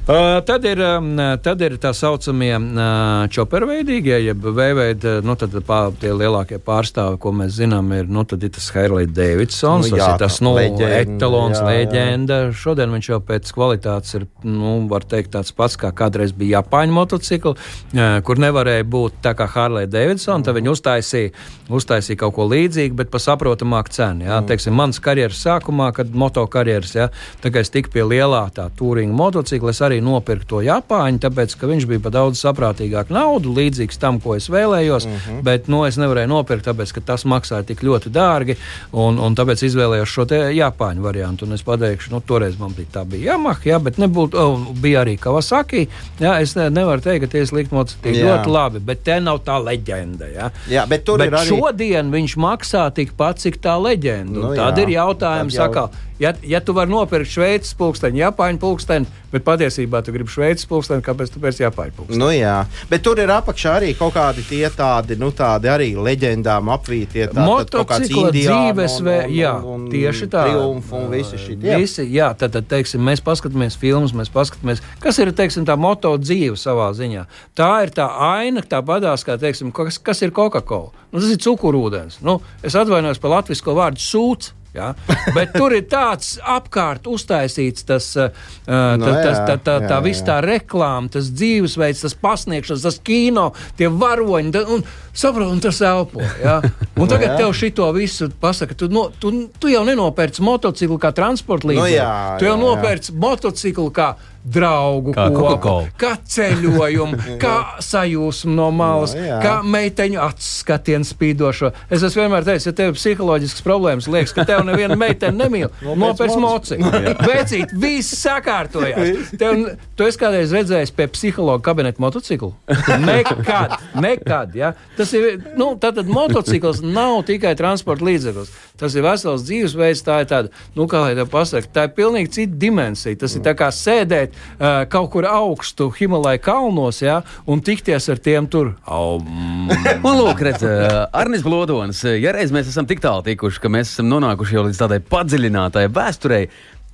[0.05, 5.33] Uh, tad, ir, um, tad ir tā saucamie uh, čoperveidīgie, jeb vējveidi, nu,
[5.65, 9.97] pār, tie lielākie pārstāvi, ko mēs zinām, ir, nu, tad ir tas Harley Davidsons, nu,
[9.97, 12.37] jā, tas ir tas, nu, leģenda, etalons, jā, leģenda.
[12.43, 12.51] Jā.
[12.61, 16.93] Šodien viņš jau pēc kvalitātes ir, nu, var teikt tāds pats, kā kādreiz bija Japāņu
[16.99, 20.45] motocikli, uh, kur nevarēja būt tā kā Harley Davidson, mm.
[20.45, 21.33] tad viņi uztaisīja,
[21.81, 24.51] uztaisīja kaut ko līdzīgu, bet pa saprotamāku cenu, jā, mm.
[24.53, 27.09] teiksim, mans karjeras sākumā, kad moto karjeras, jā,
[27.41, 31.55] kā es tiku pie lielā tā túringa motocikla, es arī arī nopirkt to Japāņu, tāpēc
[31.59, 35.07] ka viņš bija par daudz saprātīgāku naudu, līdzīgs tam, ko es vēlējos.
[35.07, 35.15] Mhm.
[35.15, 35.43] -huh.
[35.43, 38.57] Bet nu, es nevarēju nopirkt, tāpēc ka tas maksāja tik ļoti dārgi.
[38.93, 41.45] Un, un tāpēc izvēlējos šo Japāņu variantu.
[41.45, 45.03] Un es pateikšu, nu, toreiz man bija tā bija Yamaha, jā, bet nebūtu, oh, bija
[45.05, 45.87] arī Kawasaki.
[46.19, 48.25] Jā, es ne, nevaru teikt, ka tie slikti motocikli Jā.
[48.25, 50.25] ļoti labi, bet te nav tā leģenda.
[50.33, 50.49] Jā.
[50.69, 51.47] Jā, bet tur Bet ir arī.
[51.47, 54.35] šodien viņš maksā tikpat, cik tā leģenda.
[54.35, 54.83] Nu, Tad jā.
[54.83, 55.89] ir jautājums, jau- jau...
[56.19, 61.03] ja, ja tu vari nopirkt šveicis pulksteni, Japāņu pulksteni, bet patiesībā tu gribi šveicis pulksteni,
[61.05, 62.19] kāpēc tu pēc Japāņu pulksteni?
[62.21, 66.71] Nu, jā, bet tur ir apakšā arī kaut kādi tie tādi, nu, tādi arī leģendām
[66.75, 67.27] apvītie.
[67.29, 69.53] tā- tad kaut kāds Motocikla dzīvesveids, jā,
[69.91, 70.43] tieši tā.
[70.49, 71.75] Triumfu un visi šī tie.
[71.81, 76.15] Visi, jā, tad, tad teiksim, mēs paskatāmies filmas, mēs paskatāmies, kas ir teiksim, tā moto
[76.17, 77.25] dzīve savā ziņā.
[77.55, 80.91] Tā ir tā aina, tā padās, kā teiksim, kas, kas ir Coca-Cola.
[81.11, 82.21] Nu, tas ir cukurūdens.
[82.21, 84.51] Nu, es atvainojos par latviešu vārdu sūds.
[84.75, 84.91] Ja?
[85.35, 88.29] Bet tur ir tāds apkārt uztaisīts tas, uh,
[88.65, 92.99] tas, tas, jā, tā, tā, jā, tā viss tā reklāma, tas dzīvesveids, tas pasniegšanas, tas
[93.05, 96.21] kino, tie varoņi, un, saprot, un tas elpo.
[96.43, 96.59] Ja?
[96.99, 97.39] Un tagad jā.
[97.41, 101.89] tev šito visu pasaka, tu, no, tu, tu jau nenopērci motociklu kā transporta līdzekli.
[101.91, 104.13] Nu jā, tu jau nopērci motociklu kā
[104.45, 105.87] draugu, Kā Coca-Cola.
[105.97, 109.39] kā ceļojumu, kā sajūsmu no malas, Nu, jā.
[109.41, 111.71] kā meiteņu acu skatienu spīdošo.
[111.89, 115.71] Es esmu vienmēr teicis, ja tev ir psiholoģisks problēmas, liekas, ka tev neviena meitene nemīl.
[116.03, 116.91] Nopērci mociklu.
[117.25, 119.33] Vecīt, viss sakārtojās.
[119.41, 119.65] Tev,
[119.97, 122.53] tu esi kādreiz redzējis pie psihologa kabineta motociklu?
[123.01, 124.53] Nekad, nekad.
[124.55, 124.75] Ja?
[124.95, 125.25] Tas ir,
[125.59, 128.51] nu, tātad motocikls nav tikai transporta līdzeklis.
[128.79, 132.31] Tas ir vesels dzīvesveids, tā ir tāda, nu, kā lai tā pasaka, tā ir pilnīgi
[132.39, 133.19] cita dimensija.
[133.21, 138.21] Tas ir tā kā sēdēt uh, kaut kur augstu Himalaya kalnos, ja, un tikties ar
[138.23, 138.73] tiem tur.
[138.85, 139.25] Aum.
[139.69, 143.71] Un lūk, redz, uh, Arnis Blodonis, uh, ja reiz mēs esam tik tālu tikuši, ka
[143.71, 146.45] mēs esam nonākuši jau līdz tādai padziļinātai vēsturei,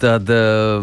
[0.01, 0.81] tad uh,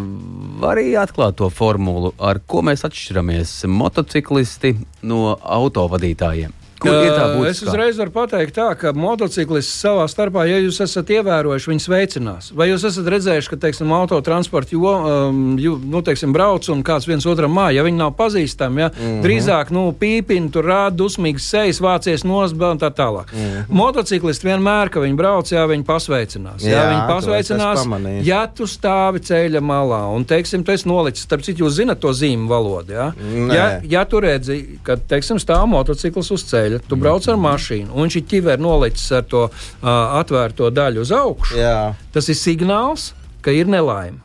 [0.69, 4.75] arī atklāt to formulu, ar ko mēs atšķiramies motociklisti
[5.07, 6.58] no autovadītājiem.
[6.79, 10.79] Kur ir tā Uh, Es uzreiz varu pateikt, tā, ka motociklisti savā starpā, ja jūs
[10.83, 12.49] esat ievērojuši, viņi sveicinās.
[12.57, 14.93] Vai jūs esat redzējuši, ka teiksim, autotransporta jo,
[15.29, 19.05] um, nu, teiksim, brauc un kāds viens otram māja, ja viņi nav pazīstami, ja, mm.
[19.05, 19.21] -hmm.
[19.25, 23.33] drīzāk nu, pīpini, tur rāda dusmīgas sejas, vācies nosbēl un tā tālāk.
[23.33, 23.45] Mm.
[23.45, 23.79] -hmm.
[23.81, 26.63] Motociklisti vienmēr, kad viņi brauc, jā, viņi pasveicinās.
[26.63, 27.85] Jā, Jā, viņi pasveicinās,
[28.27, 32.13] ja tu stāvi ceļa malā un, teiksim, tu esi nolicis, starp citu, jūs zinat to
[32.13, 32.93] zīmju valodu.
[32.93, 33.07] Ja?
[33.17, 33.55] Nē.
[33.55, 38.07] Ja, ja tu redzi, ka teiksim, stāv motociklis uz ceļa, tu brauc ar mašīnu, un
[38.07, 39.87] viņš ir ķiver nolicis ar to uh,
[40.21, 41.77] atvērto daļu uz augšu, Jā,
[42.13, 44.19] tas ir signāls, ka ir nelaime.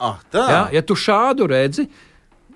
[0.00, 0.46] ah, tā.
[0.50, 1.84] Ja, ja tu šādu redzi,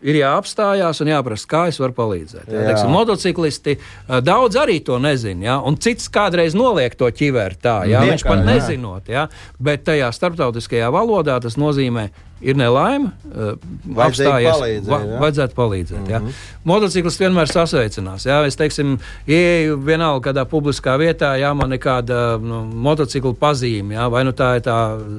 [0.04, 2.48] ir jāapstājās un jāprasa, kā es varu palīdzēt.
[2.48, 2.66] Ja, Jā.
[2.70, 3.76] teiksim, motociklisti
[4.24, 8.42] daudz arī to nezina, ja, un cits kādreiz noliek to ķiveru tā, ja, viņš pat
[8.42, 8.46] jā.
[8.50, 9.26] nezinot, ja,
[9.60, 12.10] bet tajā starptautiskajā valodā tas nozīmē.
[12.44, 15.18] Ir nelaime, Vajadzēja apstājies, palīdzēt, va, ja?
[15.22, 16.00] vajadzētu palīdzēt.
[16.04, 16.42] Mm -hmm.
[16.64, 18.26] Motociklists vienmēr sasveicinās.
[18.28, 23.94] Jā, es teiksim, ieeju vienalga kādā publiskā vietā, ja man ir kāda nu, motocikla pazīme,
[23.96, 24.78] jā, vai nu tā ir tā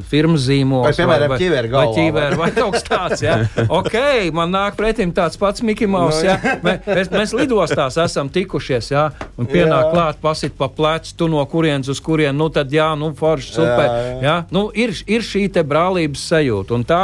[0.10, 3.22] firmas zīmols, Vai, ķivera vai, galvā, ķivera, vai kaut kas tāds.
[3.22, 3.36] Jā.
[3.80, 3.96] Ok,
[4.34, 6.24] man nāk pretim tāds pats Mikls Maus.
[6.24, 9.92] Nu, Mēs, mēs lidostās esam tikušies, jā, un pienāk Jā.
[9.92, 13.86] klāt, pasit pa plecu, tu no kurienes uz kurienu, nu tad jā, nu forši, super.
[13.86, 14.22] Jā, jā.
[14.22, 14.36] Jā.
[14.52, 17.02] Nu, ir, ir šī te brālības sajūta, un tā,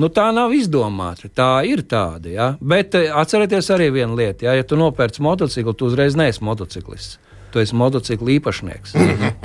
[0.00, 1.30] nu, tā nav izdomāta.
[1.32, 2.30] Tā ir tāda.
[2.32, 2.48] Ja?
[2.60, 4.46] Bet eh, atcerieties arī vienu lietu.
[4.48, 7.18] Ja, ja tu nopērci motociklu, tu uzreiz neesi motociklists.
[7.52, 8.96] Tu esi motocikla īpašnieks.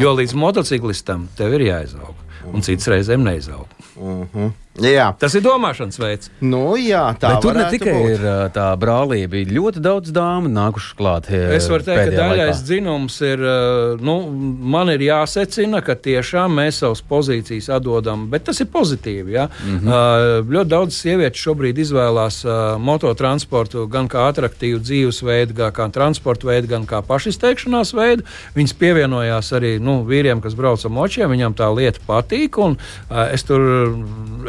[0.04, 2.24] jo līdz motociklistam tev ir jāizaug.
[2.48, 3.68] Un cits reizēm neizaug.
[4.78, 6.30] Jā, Tas ir domāšanas veids.
[6.42, 8.12] nu, jā tā Bet tur ne tikai būt.
[8.14, 11.30] ir tā brālība, ir ļoti daudz dāmu nākušas klāt.
[11.32, 13.42] Es varu teikt, ka daļais dzinums ir.
[14.02, 14.18] Nu,
[14.76, 19.34] man ir jāsecina, ka tiešām mēs savas pozīcijas atdodam, bet tas ir pozitīvi.
[19.34, 19.48] Ja?
[19.66, 19.88] Mm -hmm.
[19.88, 26.48] uh, ļoti daudz sievietes šobrīd izvēlās uh, mototransportu gan kā attraktīvu dzīvesveidu, gan kā transporta
[26.48, 28.24] veidu, gan kā pašizteikšanās veidu.
[28.56, 31.32] Viņas pievienojās arī nu, vīriem, kas brauc ar močiem.
[31.32, 32.58] Viņam tā lieta patīk.
[32.58, 32.78] Un,
[33.10, 33.62] uh, es tur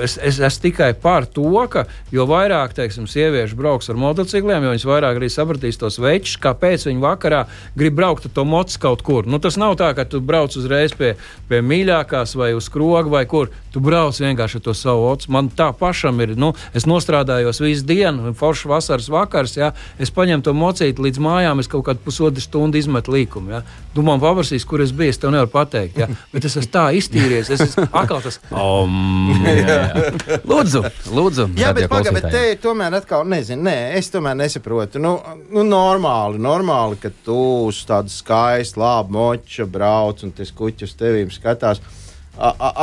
[0.02, 4.74] es, es esmu tikai par to, ka jo vairāk teiksim, sieviešu brauks ar motocikliem, jo
[4.74, 7.44] viņas vairāk arī sapratīs tos veidus, kāpēc viņi vakarā
[7.78, 9.28] grib braukt ar to mocu kaut kur.
[9.28, 11.14] Nu, tas nav tā, ka tu brauc uzreiz pie,
[11.48, 13.52] pie mīļākās vai uz skroga vai kur.
[13.72, 15.30] Tu brauc vienkārši ar to savu ocu.
[15.34, 16.34] Man tā pašam ir.
[16.38, 19.56] Nu, es nostrādājos visu dienu, foršs vasaras vakars.
[19.58, 23.52] Ja, es paņemu to mocīti līdz mājām, es kaut kādu pusotru stundu izmetu līkumu.
[23.58, 23.62] Ja.
[23.94, 26.00] Tu man paprasīs, kur es biju, es tev nevaru pateikt.
[26.00, 26.08] Ja.
[26.32, 27.52] Bet es esmu tā iztīries.
[27.54, 28.40] Es esmu atkal tas.
[28.50, 29.36] Um,
[30.50, 30.82] Lūdzu,
[31.14, 31.48] lūdzu.
[31.58, 35.02] Jā, bet, paga, bet te tomēr atkal, nezinu, nē, es tomēr nesaprotu.
[35.02, 35.16] Nu,
[35.54, 41.32] nu normāli, normāli, ka tu uz tādu skaistu, labu moču brauc un tas kuķis tevīm
[41.34, 41.82] skatās.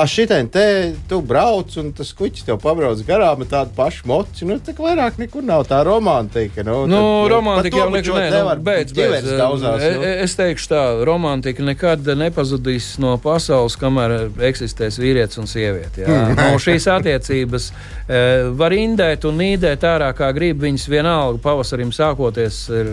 [0.07, 4.47] Šitien te tu brauc, un tas kuģis tev pabrauc garām ar tādu pašu moci.
[4.47, 6.63] Nu, tā vairāk nekur nav tā romantika.
[6.67, 9.29] Nu, nu, tad, romantika jau nekur ne, nevar nu, beidz, beidz.
[9.39, 10.03] Gauzās, nu.
[10.25, 14.17] Es teikšu tā, romantika nekad nepazudīs no pasaules, kamēr
[14.49, 16.03] eksistēs vīrietis un sieviete.
[16.03, 16.19] Jā.
[16.35, 18.25] no šīs attiecības e,
[18.59, 20.59] var indēt un nīdēt ārā, kā grib.
[20.65, 22.65] Viņas vienalga pavasarim sākoties.
[22.75, 22.91] Ir,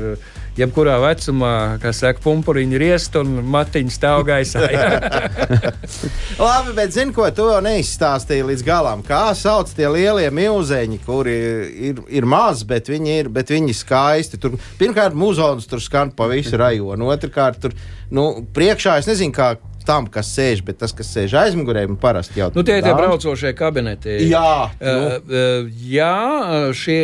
[0.59, 4.67] jebkurā vecumā, kas saka, pumpuriņi riest un matiņas stāv gaisā.
[6.43, 9.05] Labi, bet zini, ko tu vēl neizstāstīji līdz galam.
[9.07, 11.37] Kā sauc tie lielie milzeņi, kuri
[11.91, 14.41] ir, ir mazi, bet viņi ir bet viņi skaisti.
[14.43, 17.11] Tur, pirmkārt, muzons tur skan pa visu rajonu.
[17.15, 17.77] Otrakārt, tur
[18.13, 19.55] nu, priekšā es nezinu, kā
[19.87, 22.93] tam, kas sēž, bet tas, kas sēž aizmugurē, man parasti jau nu, tie ir tie
[22.97, 24.19] braucošie kabineti.
[24.31, 26.99] Jā, uh, uh, jā šie,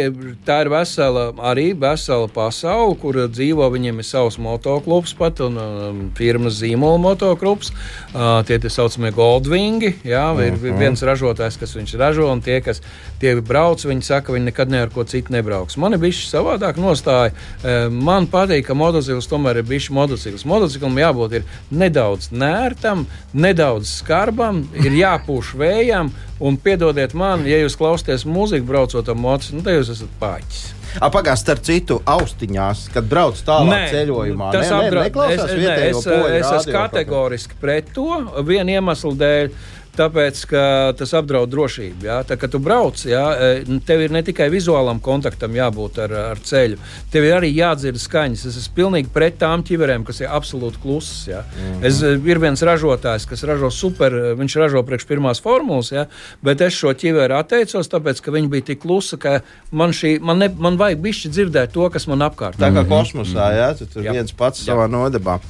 [0.47, 6.03] tā ir vesela, arī vesela pasaule, kur dzīvo viņiem ir savs motoklubs pat un um,
[6.19, 7.73] firmas zīmola motoklubs.
[8.13, 9.95] Uh, tie ir saucamie Goldwingi.
[10.07, 10.79] Jā, ir mhm.
[10.81, 12.83] viens ražotājs, kas viņš ražo, un tie, kas
[13.23, 15.79] tie brauc, viņi saka, viņi nekad ne ar ko citu nebrauks.
[15.81, 17.35] Man ir bijis savādāk nostāja.
[17.59, 20.47] Uh, man patīk, ka motocikls tomēr ir bijis motocikls.
[20.49, 21.41] Motociklam jābūt
[21.75, 26.13] nedaudz nē vērtam, nedaudz skarbam, ir jāpūš vējam.
[26.39, 30.67] Un piedodiet man, ja jūs klausāties mūziku, braucot ar motociklu, nu, tad jūs esat pāķis.
[30.99, 34.53] Pagājušā starp citu, austiņās, kad brauc tālāk nē, ceļojumā.
[34.55, 35.19] Tas apdraud.
[35.35, 35.57] Es, es,
[35.89, 36.07] es,
[36.39, 39.51] es esmu kategoriski pret to vienu iemeslu dēļ.
[39.99, 40.63] Tāpēc, ka
[40.99, 42.07] tas apdraud drošību.
[42.07, 42.21] Jā.
[42.29, 46.43] Tā kā tu brauc, jā, e, tev ir ne tikai vizuālam kontaktam jābūt ar, ar
[46.43, 46.79] ceļu,
[47.13, 48.45] tev ir arī jādzird skaņas.
[48.51, 51.27] Es esmu pilnīgi pret tām ķiverēm, kas ir absolūti klusas.
[51.29, 51.87] Mm -hmm.
[51.91, 56.07] es, e, ir viens ražotājs, kas ražo super, e, viņš ražo priekš pirmās formulas, jā,
[56.43, 60.39] bet es šo ķiveru atteicos, tāpēc, ka viņi bija tik klusa, ka man, šī, man,
[60.39, 62.59] ne, man vajag bišķi dzirdēt to, kas man apkārt.
[62.59, 64.13] Tā kā kosmosā, jā, tu tur jā.
[64.13, 64.73] viens pats jā.
[64.73, 65.41] savā nodabā.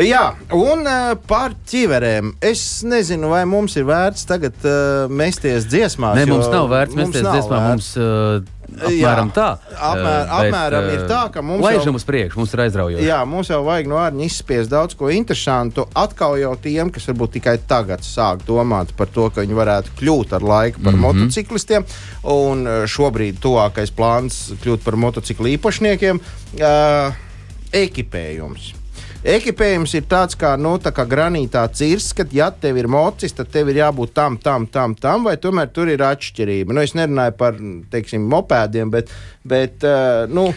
[0.00, 0.22] Jā,
[0.56, 2.32] un uh, par ķiverēm.
[2.40, 6.16] Es nezinu, vai mums ir vērts tagad uh, mesties dziesmās.
[6.16, 7.60] Nē, mums nav vērts mesties dziesmā.
[7.66, 8.40] Mums, uh,
[8.72, 9.46] Apmēram jā, tā.
[9.76, 13.04] Apmēr, bet, apmēram ir tā, ka mums laižam uz priekšu, mums ir aizraujoši.
[13.04, 15.84] Jā, mums jau vajag no ārņa izspiest daudz ko interesantu.
[15.98, 20.36] Atkal jau tiem, kas varbūt tikai tagad sāk domāt par to, ka viņi varētu kļūt
[20.38, 21.20] ar laiku par mm -hmm.
[21.20, 21.88] motociklistiem.
[22.32, 26.22] Un šobrīd tuvākais plāns kļūt par motociklu īpašniekiem.
[26.56, 27.12] Uh,
[27.72, 28.81] ekipējums.
[29.22, 33.52] Ekipējums ir tāds kā, nu, tā kā granītā cirsts, ka, ja tev ir mocis, tad
[33.54, 36.74] tev ir jābūt tam, tam, tam, tam, vai tomēr tur ir atšķirība.
[36.74, 37.60] Nu, es nerunāju par,
[37.92, 39.12] teiksim, mopēdiem, bet,
[39.46, 40.48] bet uh, nu.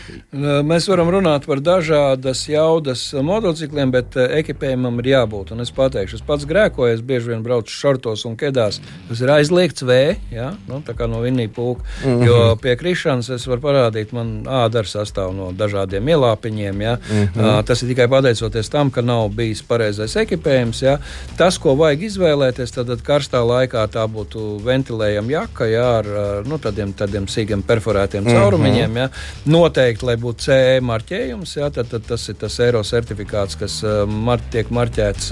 [0.65, 5.53] Mēs varam runāt par dažādas jaudas motocikliem, bet uh, ekipējumam ir jābūt.
[5.53, 8.81] Un es pateikšu, es pats grēkoju, es bieži vien braucu šortos un kedās.
[9.11, 9.99] Tas ir aizliegts V,
[10.33, 10.49] ja?
[10.65, 11.85] nu, tā kā no vinnī pūka.
[12.01, 12.25] Mm -hmm.
[12.25, 16.81] Jo pie krišanas es varu parādīt, man ādara sastāv no dažādiem ielāpiņiem.
[16.81, 16.97] Ja?
[16.97, 17.63] Mm -hmm.
[17.63, 20.81] tas ir tikai pateicoties pateicoties tam, ka nav bijis pareizais ekipējums.
[20.83, 20.97] Ja.
[21.37, 26.93] Tas, ko vajag izvēlēties, tad, karstā laikā tā būtu ventilējama jaka ja, ar nu, tādiem,
[26.93, 28.39] tādiem sīkiem perforētiem mm -hmm.
[28.39, 28.97] caurumiņiem.
[28.97, 29.09] Ja.
[29.45, 34.39] Noteikti, lai būtu CE marķējums, ja, tad, tad tas ir tas eiro certifikāts, kas mar,
[34.51, 35.31] tiek marķēts,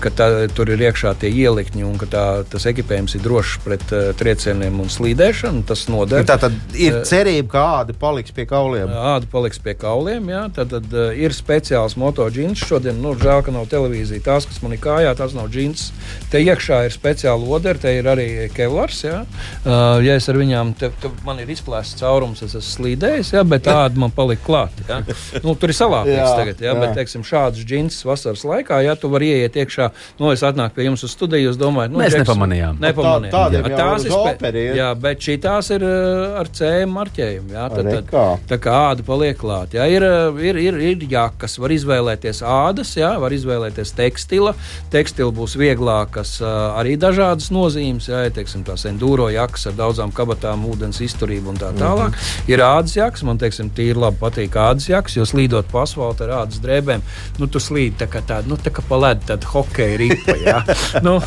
[0.00, 3.84] ka tā, tur ir iekšā tie ielikņi un ka tā, tas ekipējums ir drošs pret
[4.18, 5.64] triecieniem un slīdēšanu.
[5.64, 6.24] Tas noder.
[6.24, 8.88] Tā tad ir cerība, ka āda paliks pie kauliem.
[8.88, 12.58] Āda paliks pie kauliem, jā, tad, tad ir speciāls tās moto džins.
[12.58, 14.22] Šodien, nu, žēl, ka nav televīzija.
[14.24, 15.92] Tās, kas man ir kājā, tas nav džins.
[16.30, 19.04] Te iekšā ir speciāla odera, te ir arī kevlars.
[19.04, 19.24] Ja,
[19.64, 23.44] uh, ja es ar viņām, te, te man ir izplēsts caurums, es esmu slīdējis, ja,
[23.44, 24.82] bet tāda man palika klāt.
[24.88, 25.02] Ja.
[25.44, 26.80] Nu, tur ir salāpīgs tagad, ja, jā.
[26.80, 30.88] bet, teiksim, šāds džins vasaras laikā, ja tu vari ieiet iekšā, nu, es atnāku pie
[30.88, 32.80] jums uz studiju, jūs domājat, nu, Mēs Džeks, nepamanījām.
[32.82, 33.34] Nepamanījām.
[33.34, 37.54] Tā, jā, tās ir operi, jā, bet šī tās ir uh, ar C marķējumu.
[37.54, 38.14] Jā, tad, tad,
[38.50, 39.76] tā kā āda paliek klāt.
[39.76, 40.06] Jā, ir,
[40.44, 44.54] ir, ir, ir jākas, var izvēlēties izvēlēties ādas, jā, var izvēlēties tekstila.
[44.92, 48.08] Tekstila būs vieglākas, arī dažādas nozīmes.
[48.08, 52.14] Jā, teiksim, tās enduro jakas ar daudzām kabatām, ūdens izturību un tā tālāk.
[52.14, 52.50] Mm -hmm.
[52.52, 56.44] Ir ādas jakas, man teiksim, tīri labi patīk ādas jakas, jo slīdot pa asfaltam ar
[56.44, 57.02] ādas drēbēm,
[57.38, 60.64] nu, tu slīd tā kā tāda, nu, tā kā pa ledu, tāda hokeja ripa.
[61.06, 61.20] nu,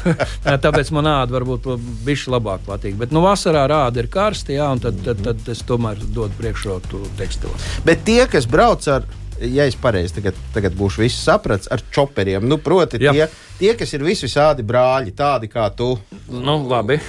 [0.45, 1.67] tāpēc man āda varbūt
[2.05, 2.95] bišķi labāk patīk.
[2.95, 7.03] Bet nu, vasarā āda ir karsta, jā, un tad, tad, tad es tomēr dodu priekšrotu
[7.17, 7.57] tekstilam.
[7.85, 9.03] Bet tie, kas brauc ar
[9.41, 12.47] ja es pareizi tagad, tagad būšu visu sapratis, ar choperiem.
[12.47, 13.27] Nu, proti, tie,
[13.59, 15.93] tie, kas ir visi visādi brāļi, tādi kā tu.
[16.29, 16.99] Nu, labi.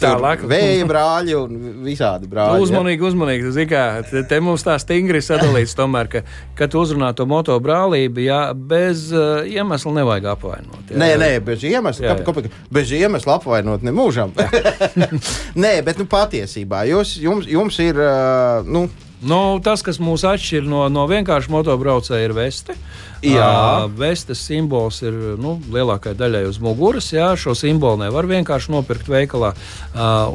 [0.00, 0.44] Tālāk.
[0.48, 2.58] Vēja brāļi un visādi brāļi.
[2.58, 3.52] Nu, uzmanīgi, uzmanīgi.
[3.54, 6.24] Zikā, te, te mums tā stingri sadalīts, tomēr, ka,
[6.58, 10.90] kad uzrunā to moto brālību, jā, bez uh, iemesla nevajag apvainot.
[10.90, 11.00] Jā.
[11.00, 12.08] Nē, nē, bez iemesla.
[12.08, 12.26] Jā, jā.
[12.26, 14.34] Kāpēc, bez iemesla apvainot nemūžam.
[15.64, 18.00] nē, bet nu, patiesībā jūs, jums, jums ir.
[18.00, 18.88] Uh, nu,
[19.24, 22.74] Nu, tas, kas mūs atšķir no, no vienkārša motobraucēja, ir veste.
[23.24, 23.86] Jā.
[23.96, 27.10] Vestes simbols ir nu, lielākajai daļai uz muguras.
[27.12, 29.52] Jā, šo simbolu nevar vienkārši nopirkt veikalā,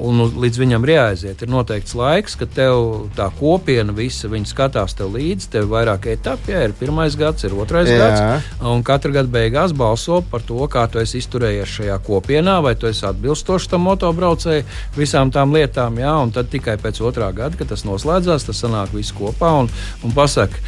[0.06, 1.44] un līdz viņam ir jāaiziet.
[1.44, 5.50] Ir noteikts laiks, kad tev tā kopiena visa skatās tev līdzi.
[5.54, 7.98] Tev ir vairāk etapi, jā, ir pirmais gads, ir otrais jā.
[8.00, 8.50] gads.
[8.70, 12.90] Un katra gada beigās balso par to, kā tu esi izturējies šajā kopienā, vai tu
[12.90, 14.66] esi atbilstošs tam motobraucēji
[14.98, 16.00] visām tām lietām.
[16.02, 19.72] Jā, un tad tikai pēc otrā gada, kad tas noslēdzās, tas sanāk viss kopā un,
[20.06, 20.62] un pasaka,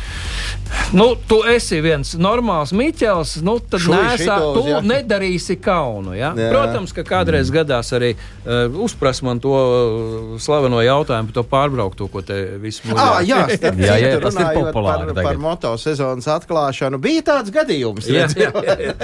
[0.98, 4.82] nu, tu esi viens normāls Miķels, nu, tad nesā, tu jā.
[4.94, 6.16] nedarīsi kaunu.
[6.18, 6.32] Ja?
[6.38, 6.50] Jā.
[6.54, 7.56] Protams, ka kādreiz mm.
[7.60, 12.88] gadās arī uh, uzprast man to uh, slaveno jautājumu par to pārbraukto, ko te visu
[12.88, 13.44] mūžu ah, jā,
[13.88, 15.12] jā, jā, tas ir populāri.
[15.12, 18.10] Par, par motosezonas atklāšanu bija tāds gadījums.
[18.12, 18.96] Jā, jā, jā.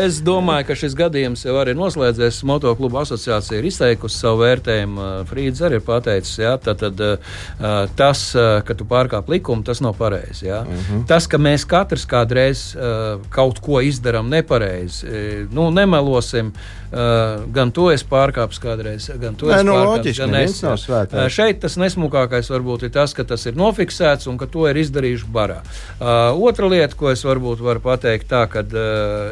[0.00, 2.40] es domāju, ka šis gadījums jau arī noslēdzies.
[2.48, 5.08] Motoklubu asociācija ir izteikusi savu vērtējumu.
[5.28, 9.82] Frīds arī ir pateicis, jā, tad, tad, uh, tas, uh, ka tu pārkāp likumu, tas
[9.84, 10.48] nav pareizi.
[10.48, 10.80] Mhm.
[10.88, 11.06] -huh.
[11.08, 15.07] Tas, ka mēs katrs kādreiz uh, kaut ko izdarām nepareizi.
[15.08, 20.12] Uh, nu, nemelosim, uh, gan to es pārkāpu kādreiz, gan to es nu, pārkāpu.
[20.18, 24.48] Gan es, uh, šeit tas nesmukākais varbūt ir tas, ka tas ir nofiksēts un ka
[24.52, 25.62] to ir izdarījuši barā.
[25.98, 28.72] Otra lieta, ko es varbūt varu pateikt, tā, kad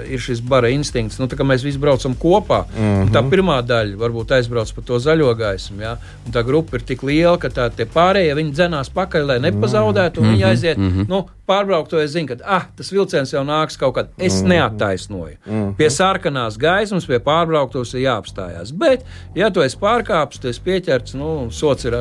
[0.08, 2.64] ir šis bara instinkts, nu, tā, ka mēs visi braucam kopā.
[2.72, 3.12] Mm -hmm.
[3.12, 5.96] Tā pirmā daļa varbūt aizbrauc pa to zaļo gaismu, ja?
[6.26, 10.26] un tā grupa ir tik liela, ka tā pārējie viņi dzenās pakaļ, lai nepazaudētu, un
[10.26, 10.36] mm -hmm.
[10.36, 10.50] viņi mhm.
[10.50, 10.78] aiziet.
[10.78, 11.08] Mm -hmm.
[11.08, 14.10] nu, pārbraukt, to es zinu, ka ah, tas vilciens jau nāks kaut kad.
[14.18, 14.52] Es mm.
[14.52, 15.36] neattaisnoju.
[15.46, 15.74] Mm.
[15.78, 18.72] Pie sarkanās gaismas, pie pārbrauktos ir jāapstājās.
[18.76, 19.06] Bet,
[19.38, 21.96] ja tu esi pārkāpis, tu esi pieķerts, nu, sots ir,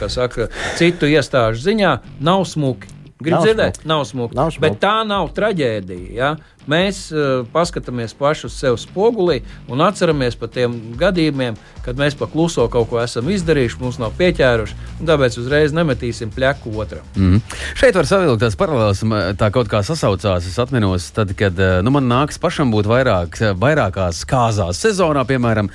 [0.00, 2.98] kas saka, citu iestāžu ziņā, nav smuki.
[3.22, 4.34] Gribu dzirdēt, nav smuki.
[4.34, 4.64] Nav smuki.
[4.64, 6.10] Bet tā nav traģēdija.
[6.16, 6.30] Ja?
[6.70, 9.40] Mēs uh, paskatāmies paši uz sevi spogulī
[9.72, 14.14] un atceramies par tiem gadījumiem, kad mēs pa kluso kaut ko esam izdarījuši, mums nav
[14.20, 17.06] pieķēruši, un tāpēc uzreiz nemetīsim pleku otram.
[17.16, 17.40] Mm.
[17.78, 19.02] Šeit var savilkt tās paralēlas,
[19.40, 20.46] tā kaut kā sasaucās.
[20.46, 25.72] Es tad, kad nu, man nāks pašam būt vairāk, vairākās kāzās sezonā, piemēram,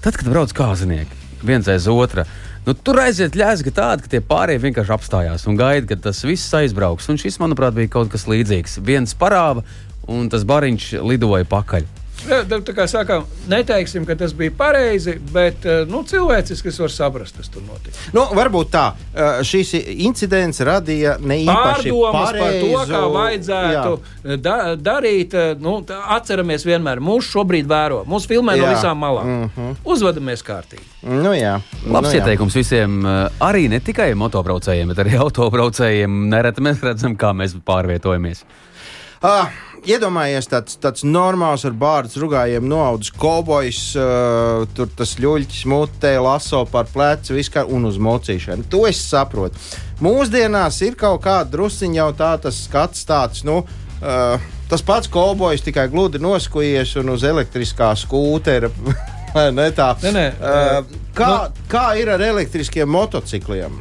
[0.00, 2.24] tad, kad brauc kāzinieki viens aiz otra.
[2.64, 6.54] Nu, tur aiziet ļēzga tāda, ka tie pārējie vienkārši apstājās un gaida, kad tas viss
[6.56, 7.10] aizbrauks.
[7.12, 8.78] Un šis, manuprāt, bija kaut kas līdzīgs.
[8.86, 9.66] Viens parāva,
[10.08, 11.92] un tas bariņš lidoja pakaļ.
[12.24, 17.36] Tā kā sākām, neteiksim, ka tas bija pareizi, bet eh, nu, cilvēciski es varu saprast,
[17.36, 17.92] kas tur notika.
[18.16, 19.74] Nu, varbūt tā, eh, šīs
[20.06, 24.38] incidents radīja ne īpaši pārdomas pareizu, par to, kā vajadzētu jā.
[24.46, 25.36] da darīt.
[25.36, 25.76] Eh, nu,
[26.16, 28.64] atceramies vienmēr, mūsu šobrīd vēro, mūsu filmē jā.
[28.64, 29.28] no visām malām.
[29.28, 29.76] Mm -hmm.
[29.84, 30.86] Uzvedamies kārtīgi.
[31.02, 31.58] Nu, jā.
[31.84, 32.64] Labs nu, ieteikums jā.
[32.64, 33.02] visiem,
[33.40, 36.28] arī ne tikai motobraucējiem, bet arī autobraucējiem.
[36.32, 38.46] Nereti mēs redzam, kā mēs pārvietojamies.
[39.22, 39.52] Ah,
[39.86, 46.64] iedomājies tāds, tāds normāls ar bārdas rugājiem noaudzis kobojs, uh, tur tas ļuļķis mutē, laso
[46.70, 48.68] par plecu, viskā un uz mocīšanu.
[48.72, 49.60] To es saprotu.
[50.04, 53.62] Mūsdienās ir kaut kāda drusciņa jau tā, tas skats tāds, nu,
[54.00, 58.72] uh, tas pats kobojs tikai gludi noskujies un uz elektriskā skūtera.
[59.58, 59.92] ne tā.
[60.04, 60.28] Nē, nē.
[60.40, 63.76] Uh, Kā, nu, kā ir ar elektriskiem motocikliem?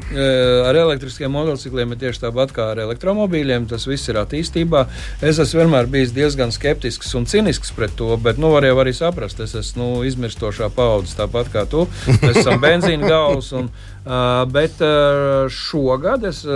[0.67, 3.65] Ar elektriskiem motocikliem ir tieši tāpat kā ar elektromobīļiem.
[3.71, 4.83] Tas viss ir attīstībā.
[5.25, 8.93] Es esmu vienmēr bijis diezgan skeptisks un cinisks pret to, bet nu, var jau arī
[8.93, 11.87] saprast, es esmu nu, izmirstošā paudze, tāpat kā tu.
[12.21, 13.49] Mēs esam benzīna gals.
[13.57, 13.73] Un,
[14.03, 16.51] Uh, bet uh, šogad es uh,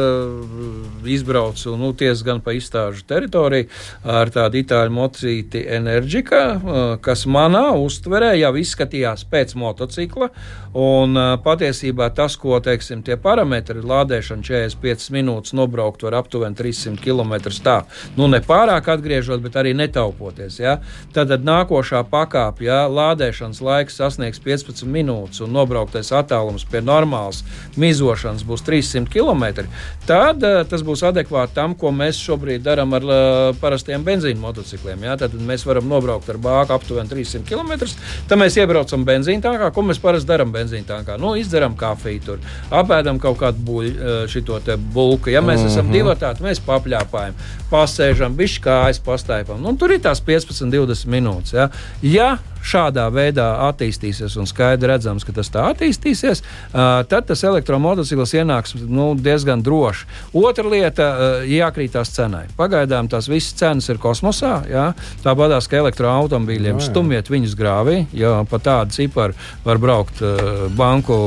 [1.07, 1.93] izbraucu nu,
[2.25, 3.69] gan pa izstāžu teritoriju
[4.03, 10.27] ar tādu itāļu mocīti Enerģika, uh, kas manā uztverē jau izskatījās pēc motocikla.
[10.75, 17.37] Un patiesībā tas, ko teiksim, tie parametri, lādēšana 45 minūtes, nobraukt var aptuveni 300 km
[17.63, 17.77] tā,
[18.19, 20.59] nu ne pārāk atgriežot, bet arī netaupoties.
[20.59, 20.77] Ja?
[21.15, 27.37] Tad, tad nākošā pakāpē, ja lādēšanas laiks sasniegs 15 minūtes un nobrauktais attālums pie normāls
[27.37, 29.67] tās mizošanas būs 300 km,
[30.07, 33.03] tad tas būs adekvāti tam, ko mēs šobrīd darām ar
[33.61, 35.03] parastiem benzīna motocikliem.
[35.03, 35.17] Ja?
[35.17, 37.87] Tad mēs varam nobraukt ar bāku aptuveni 300 km.
[38.27, 41.17] Tad mēs iebraucam benzīna tankā, ko mēs parasti darām benzīna tankā.
[41.21, 42.39] Nu, izdzeram kafiju, tur
[42.71, 43.89] apēdam kaut kādu buļ,
[44.31, 44.59] šito
[44.93, 45.29] bulku.
[45.29, 45.71] Ja mēs mm -hmm.
[45.71, 47.33] esam divi tādi, mēs papļāpājam,
[47.71, 49.61] pasēžam, bišķi kājas pastaipam.
[49.61, 51.53] Nu, tur ir tās 15, 20 minūtes.
[51.53, 51.69] Ja,
[52.01, 56.43] ja šādā veidā attīstīsies un skaidri redzams, ka tas tā attīstīsies,
[56.73, 60.07] tad tas elektromotocikls ienāks nu, diezgan droši.
[60.37, 61.07] Otra lieta-
[61.59, 62.45] jākrītās cenai.
[62.57, 64.61] Pagaidām tās visas cenas ir kosmosā.
[64.69, 64.93] Jā.
[65.23, 69.33] Tāpatās kā elektroautobīļiem, stumiet viņus grāvī, jo pa tādu ciparu
[69.65, 70.21] var braukt
[70.77, 71.17] banku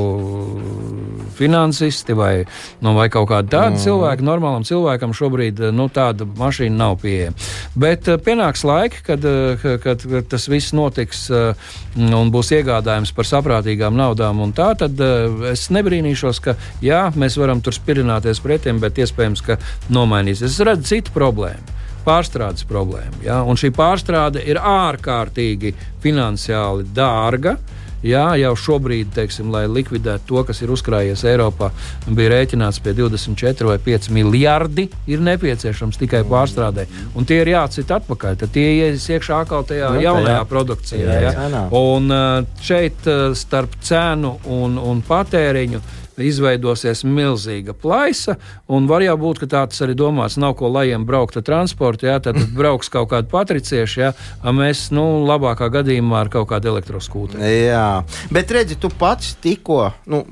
[1.36, 2.44] finansisti vai,
[2.84, 3.82] nu, vai kaut kādi tādi mm.
[3.84, 4.26] cilvēki.
[4.26, 7.36] Normālam cilvēkam šobrīd nu, tāda mašīna nav pieejama.
[7.80, 9.24] Bet pienāks laiki, kad,
[9.62, 14.40] kad, kad tas viss notiks Uh, un būs iegādājums par saprātīgām naudām.
[14.56, 19.58] Tā, tad uh, es nebrīnīšos, ka jā, mēs varam tur spirināties pretiem, bet iespējams, ka
[19.92, 20.54] nomainīsies.
[20.54, 21.76] Es redzu citu problēmu.
[22.00, 23.18] pārstrādes problēma.
[23.24, 23.42] Ja?
[23.44, 27.58] Un šī pārstrāde ir ārkārtīgi finansiāli dārga.
[28.02, 31.68] Jā, jau šobrīd, teiksim, lai likvidētu to, kas ir uzkrājies Eiropā,
[32.08, 34.86] bija rēķināts pie 24 vai 5 miljardi.
[35.10, 36.86] Ir nepieciešams tikai pārstrādē.
[37.14, 38.38] Un tie ir jācīt atpakaļ.
[38.40, 41.20] Tad tie ies iekšā atkal tajā Nu, jaunajā tajā- produkcijā.
[41.26, 41.34] jā.
[41.36, 41.62] cenā.
[41.76, 45.82] Un uh, šeit uh, starp cenu un, un patēriņu
[46.24, 48.36] izveidosies milzīga plaisa.
[48.68, 50.38] Var jau būt, ka tā tas arī domāts.
[50.40, 54.12] Nav ko lajiem braukt ar transportu, jā, tad brauks kaut kādi patricieši, jā,
[54.56, 57.52] mēs, nu, labākā gadījumā ar kaut kādu elektroskūteri.
[57.70, 58.02] Jā,
[58.34, 59.90] bet redzi, tu pats tikko.
[60.10, 60.24] Nu,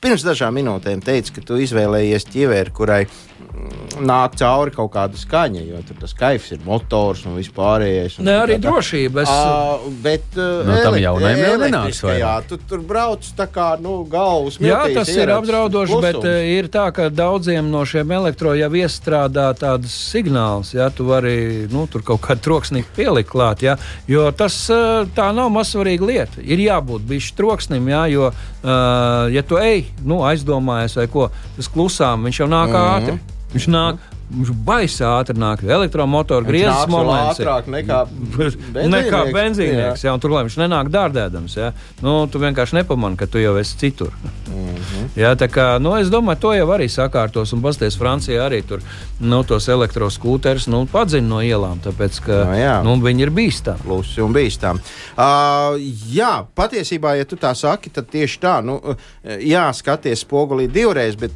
[0.00, 5.60] Pirms dažām minūtēm teici, ka tu izvēlējies ķiveri, kurai mm, nāk cauri kaut kāda skaņa,
[5.68, 8.14] jo tur tas kaifs ir motors un vispārējais.
[8.16, 9.26] un Ne, arī tā- drošība.
[9.26, 12.46] Es, Ā, bet No tam jaunajam jau nenāks vairāk.
[12.48, 16.22] Tu tur brauc tā kā nu, galvas Jā, miltīs tas ir apdraudoši, klusums.
[16.22, 20.72] bet ir tā, ka daudziem no šiem elektro jau iestrādā tādas signālus.
[20.72, 23.76] Ja tu vari nu, tur kaut kādu troksni pielikt klāt, ja,
[24.08, 24.56] jo tas
[25.12, 26.40] tā nav mazsvarīga lieta.
[26.40, 28.32] Ir jābūt bišķi troksnim, ja, jo,
[29.36, 32.76] ja tu ej, nu, aizdomājies vai ko, tas klusām, viņš jau nāk Mhm.
[32.76, 33.18] ātri.
[33.54, 33.98] Viņš nāk.
[34.30, 36.44] Viņš baisi ātri nāk, jo elektromotora
[36.88, 37.40] moments.
[37.40, 38.06] ir- ātrāk nekā
[38.38, 39.32] Nekā benzīnieks.
[39.34, 41.56] benzīnieks, jā, un tur lai viņš nenāk dārdēdams.
[41.58, 41.72] Jā.
[42.00, 44.12] Nu, tu vienkārši nepamani, ka tu jau esi citur.
[44.46, 45.10] Mhm.
[45.16, 47.52] jā, tā kā, nu, es domāju, to jau arī sakārtos.
[47.52, 48.78] Un pasties, Francijā arī tur
[49.20, 52.82] nu, tos elektroskūterus nu, padzina no ielām, tāpēc ka Nu, jā.
[52.84, 53.82] nu, viņi ir bīstami.
[53.82, 54.78] Klusi un bīstām.
[55.18, 55.74] Uh,
[56.14, 58.94] jā, patiesībā, ja tu tā saki, tad tieši tā, nu, uh,
[59.42, 61.32] jā, skaties spogulī divreiz, bet,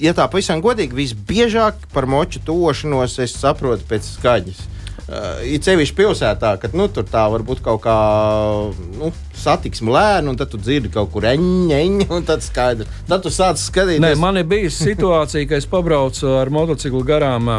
[0.00, 4.62] ja tā pavisam godīgi, visbiežāk par moču tuvošanos es saprotu pēc skaņas.
[5.02, 7.96] Uh, ir sevišķi pilsētā, kad nu, tur tā var būt kaut kā
[9.00, 13.02] nu, satiksme lēna, un tad tu dzirdi kaut kur eņģeņu, un tad skaidrs.
[13.10, 14.04] Tad tu sāc skatīties.
[14.04, 17.50] Nē, man ir bijusi situācija, ka es pabraucu ar motociklu garām.
[17.50, 17.58] ā,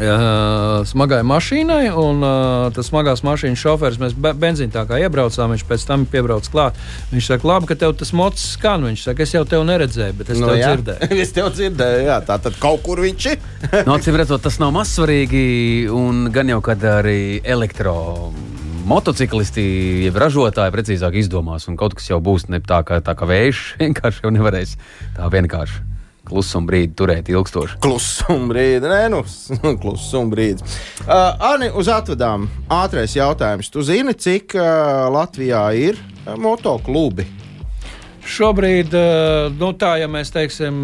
[0.00, 5.52] ā, Smagai mašīnai, un uh, tas smagās mašīnas šoferis, mēs be- benzīna tā kā iebraucām,
[5.52, 6.78] viņš pēc tam piebrauc klāt.
[7.12, 8.86] Viņš saka, labi, ka tev tas mocis skan.
[8.88, 10.70] Viņš saka, es jau tevi neredzēju, bet es Nu, no, tev jā.
[10.72, 11.20] dzirdēju.
[11.26, 13.38] es tev dzirdēju, jā, tā tad kaut kur viņš ir.
[13.88, 15.44] No acīm redzot, tas nav mazsvarīgi.
[15.92, 18.32] Un gan jau, kad arī elektro
[18.88, 19.62] motociklisti,
[20.08, 23.60] jeb ražotāji precīzāk izdomās, un kaut kas jau būs ne tā kā, tā kā vējš,
[23.78, 24.74] vienkārši jau nevarēs
[25.14, 25.91] tā vienkārši
[26.32, 27.78] klusuma brīdi turēt ilgstoši.
[27.84, 29.22] Klusuma brīdi, nē, nu,
[29.82, 30.80] klusuma brīdis.
[31.04, 33.70] Uh, Ani, uz atvadām ātrais jautājums.
[33.72, 37.41] Tu zini, cik uh, Latvijā ir uh, motoklubi?
[38.22, 40.76] Šobrīd, eh, nu, tā, ja mēs teiksim,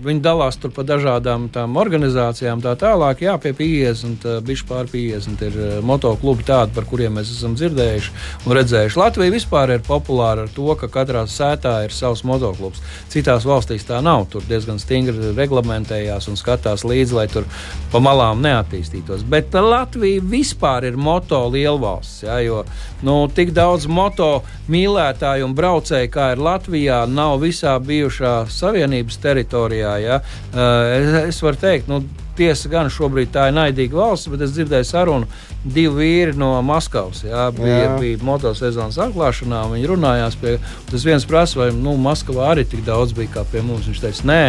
[0.00, 5.44] viņi dalās tur pa dažādām tām organizācijām, tā tālāk, jā, pie 50, bišķi pār 50
[5.44, 8.14] ir eh, motoklubi tādi, par kuriem mēs esam dzirdējuši
[8.46, 8.96] un redzējuši.
[8.96, 12.80] Latvija vispār ir populāra ar to, ka katrā sētā ir savs motoklubs.
[13.12, 14.24] Citās valstīs tā nav.
[14.32, 17.44] Tur diezgan stingri reglamentējās un skatās līdzi, lai tur
[17.92, 19.26] pa malām neattīstītos.
[19.28, 22.64] Bet Latvija vispār ir moto lielvalsts, jā, jo
[23.04, 24.40] nu, tik daudz moto
[24.72, 29.94] mīlētāju un braucēju, kā ir Latvijā, nav visā bijušā savienības teritorijā.
[29.98, 30.20] Ja?
[30.54, 30.60] Uh,
[30.94, 32.04] es, es varu teikt, nu,
[32.38, 35.26] tiesa gan šobrīd tā ir naidīga valsts, bet es dzirdēju sarunu
[35.64, 37.24] divi vīri no Maskavas.
[37.26, 37.96] Jā, bija, Jā.
[37.98, 40.60] bija motosezonas atklāšanā, un viņi runājās pie.
[40.92, 43.90] Tas viens prasa, vai nu, Maskavā arī tik daudz bija kā pie mums.
[43.90, 44.44] Viņš teica, nē.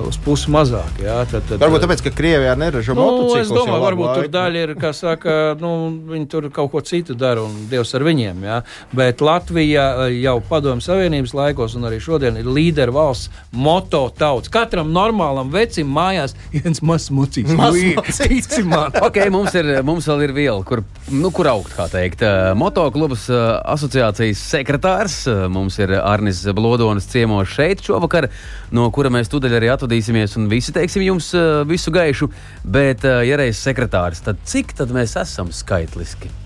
[0.00, 1.00] Uz pusi mazāk.
[1.02, 3.42] Jā, tad, tad, Varbūt tāpēc, ka Krievijā neražo Nu, motociklus.
[3.42, 5.72] es domāju, jau varbūt labu tur daļa ir, kas saka, nu,
[6.08, 8.42] viņi tur kaut ko citu dara un Dievs ar viņiem.
[8.46, 8.58] Jā.
[8.96, 14.50] Bet Latvija eh, jau padomju Savienības laikos un arī šodien ir līdera valsts moto tauts.
[14.52, 17.10] Katram normālam vecim mājās viens mazs
[18.72, 18.92] man.
[19.02, 22.24] Okay, mums, ir, mums vēl ir viela, kur, nu, kur augt, kā teikt.
[22.26, 23.42] Eh, Motoklubas eh,
[23.74, 25.18] asociācijas sekretārs
[25.52, 28.28] mums ir Arnis Blodonis ciemos šeit šovakar,
[28.72, 32.30] no kura mēs tūdaļ arī atvadīsimies un visi teiksim jums eh, visu gaišu.
[32.64, 36.41] Bet, eh, ja reiz sekretārs, tad cik tad mēs esam skaitliski?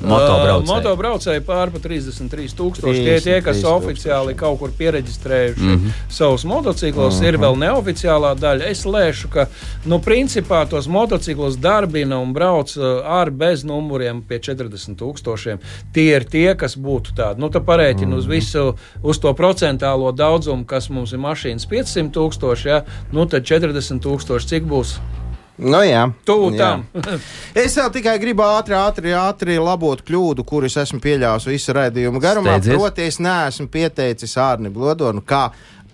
[0.00, 0.68] Motobraucēji.
[0.70, 2.80] Motobraucēji pār pa 33,000.
[2.80, 5.86] Tie ir tie, kas 33 oficiāli kaut kur pieregistrējuši mm Mhm.
[5.86, 5.92] -hmm.
[6.08, 7.14] savus motociklus.
[7.14, 7.28] Mm -hmm.
[7.28, 8.70] Ir vēl neoficiālā daļa.
[8.70, 9.46] Es lēšu, ka
[9.84, 15.58] nu, principā tos motociklus darbina un brauc uh, ar bez numuriem pie 40,000.
[15.92, 17.40] Tie ir tie, kas būtu tādi.
[17.40, 18.18] Nu, tā parēķina mm -hmm.
[18.18, 22.66] uz visu, uz to procentālo daudzumu, kas mums ir mašīnas 500,000.
[22.66, 22.84] Ja?
[23.12, 24.98] Nu, tad 40,000 cik būs?
[25.60, 26.58] Nu, jā, Tuvu jā.
[26.58, 26.84] tam.
[27.64, 32.56] Es vēl tikai gribu ātri, ātri, ātri labot kļūdu, kuras esmu pieļāvis visu raidījumu garumā.
[32.56, 32.78] Steidzies.
[32.78, 35.48] Proti, es neesmu pieteicis Ārni Blodonu kā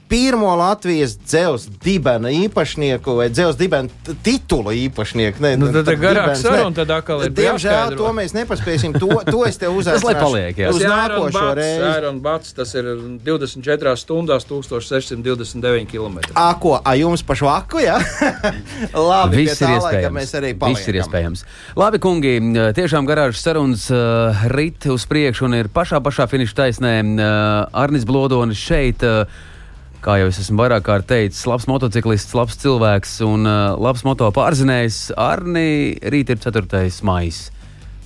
[0.08, 5.42] pirmo Latvijas dzelzceļa dibena īpašnieku vai dzelzceļa dibena titula īpašnieku.
[5.42, 6.76] Ne, Nu, tad tad garāk dibens, saruna, ne.
[6.76, 8.94] tad atkal ir Diemžēl to mēs nepaspēsim.
[9.00, 10.70] To, to es tev Tas lai paliek, jā.
[10.70, 11.88] uz nākošo reizi.
[11.96, 12.86] Iron Bats, tas ir
[13.26, 16.18] 24 stundās 1629 km.
[16.34, 17.96] A, ko, a jums pa švaku, jā?
[19.10, 20.14] Labi, Viss ir iespējams.
[20.16, 21.00] mēs arī Viss ir paliekam.
[21.02, 21.44] iespējams.
[21.78, 22.36] Labi, kungi,
[22.78, 26.94] tiešām garāžas sarunas uh, rit uz priekšu un ir pašā, pašā finiša taisnē.
[27.02, 29.02] Uh, Arnis Blodonis šeit.
[29.06, 29.52] Uh,
[30.06, 34.28] Kā jau es esmu vairāk kārt teicis, labs motociklists, labs cilvēks un uh, labs moto
[34.30, 35.00] pārzinējs.
[35.18, 36.84] Arni rīt ir 4.
[37.02, 37.40] maijs.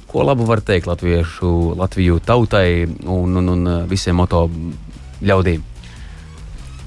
[0.09, 4.47] Ko labu var teikt latviešu, Latviju tautai un, un, un uh, visiem moto
[5.21, 5.70] ļaudīm?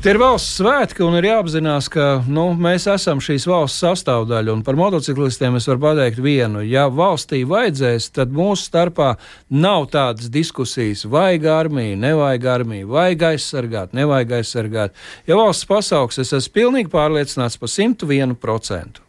[0.04, 4.51] Tie ir valsts svētki, un ir jāapzinās, ka nu, mēs esam šīs valsts sastāvdaļa.
[4.51, 6.60] Un par motociklistiem es varu pateikt vienu.
[6.68, 9.14] Ja valstī vajadzēs, tad mūsu starpā
[9.47, 14.99] nav tādas diskusijas, vajag armiju, nevajag armiju, vajag aizsargāt, nevajag aizsargāt.
[15.24, 18.99] Ja valsts pasaugs, es esmu pilnīgi pārliecināts par 101%,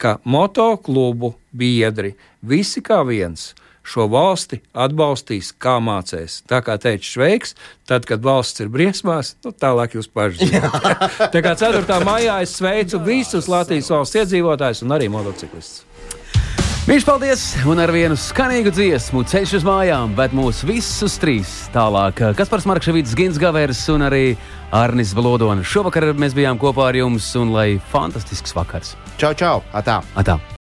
[0.00, 3.50] ka motoklubu biedri visi kā viens
[3.90, 6.40] šo valsti atbalstīs, kā mācīs.
[6.50, 7.56] Tā kā teica Šveiks,
[7.90, 11.06] tad, kad valsts ir briesmās, nu, tālāk jūs paši zināt.
[11.34, 12.00] Tā kā 4.
[12.06, 15.86] maijā es sveicu visus Latvijas valsts iedzīvotājus un arī motociklistus.
[16.90, 22.24] Viņš paldies un ar vienu skanīgu dziesmu ceļš uz mājām, bet mūs visus trīs tālāk.
[22.34, 24.24] Kas par Markevīds, Gins Gavers un arī
[24.74, 25.70] Arnis Blodonis.
[25.70, 28.96] Šovakar mēs bijām kopā ar jums un lai fantastisks vakars.
[29.20, 29.60] Čau, čau!
[29.70, 30.00] Atā.
[30.18, 30.40] Atā.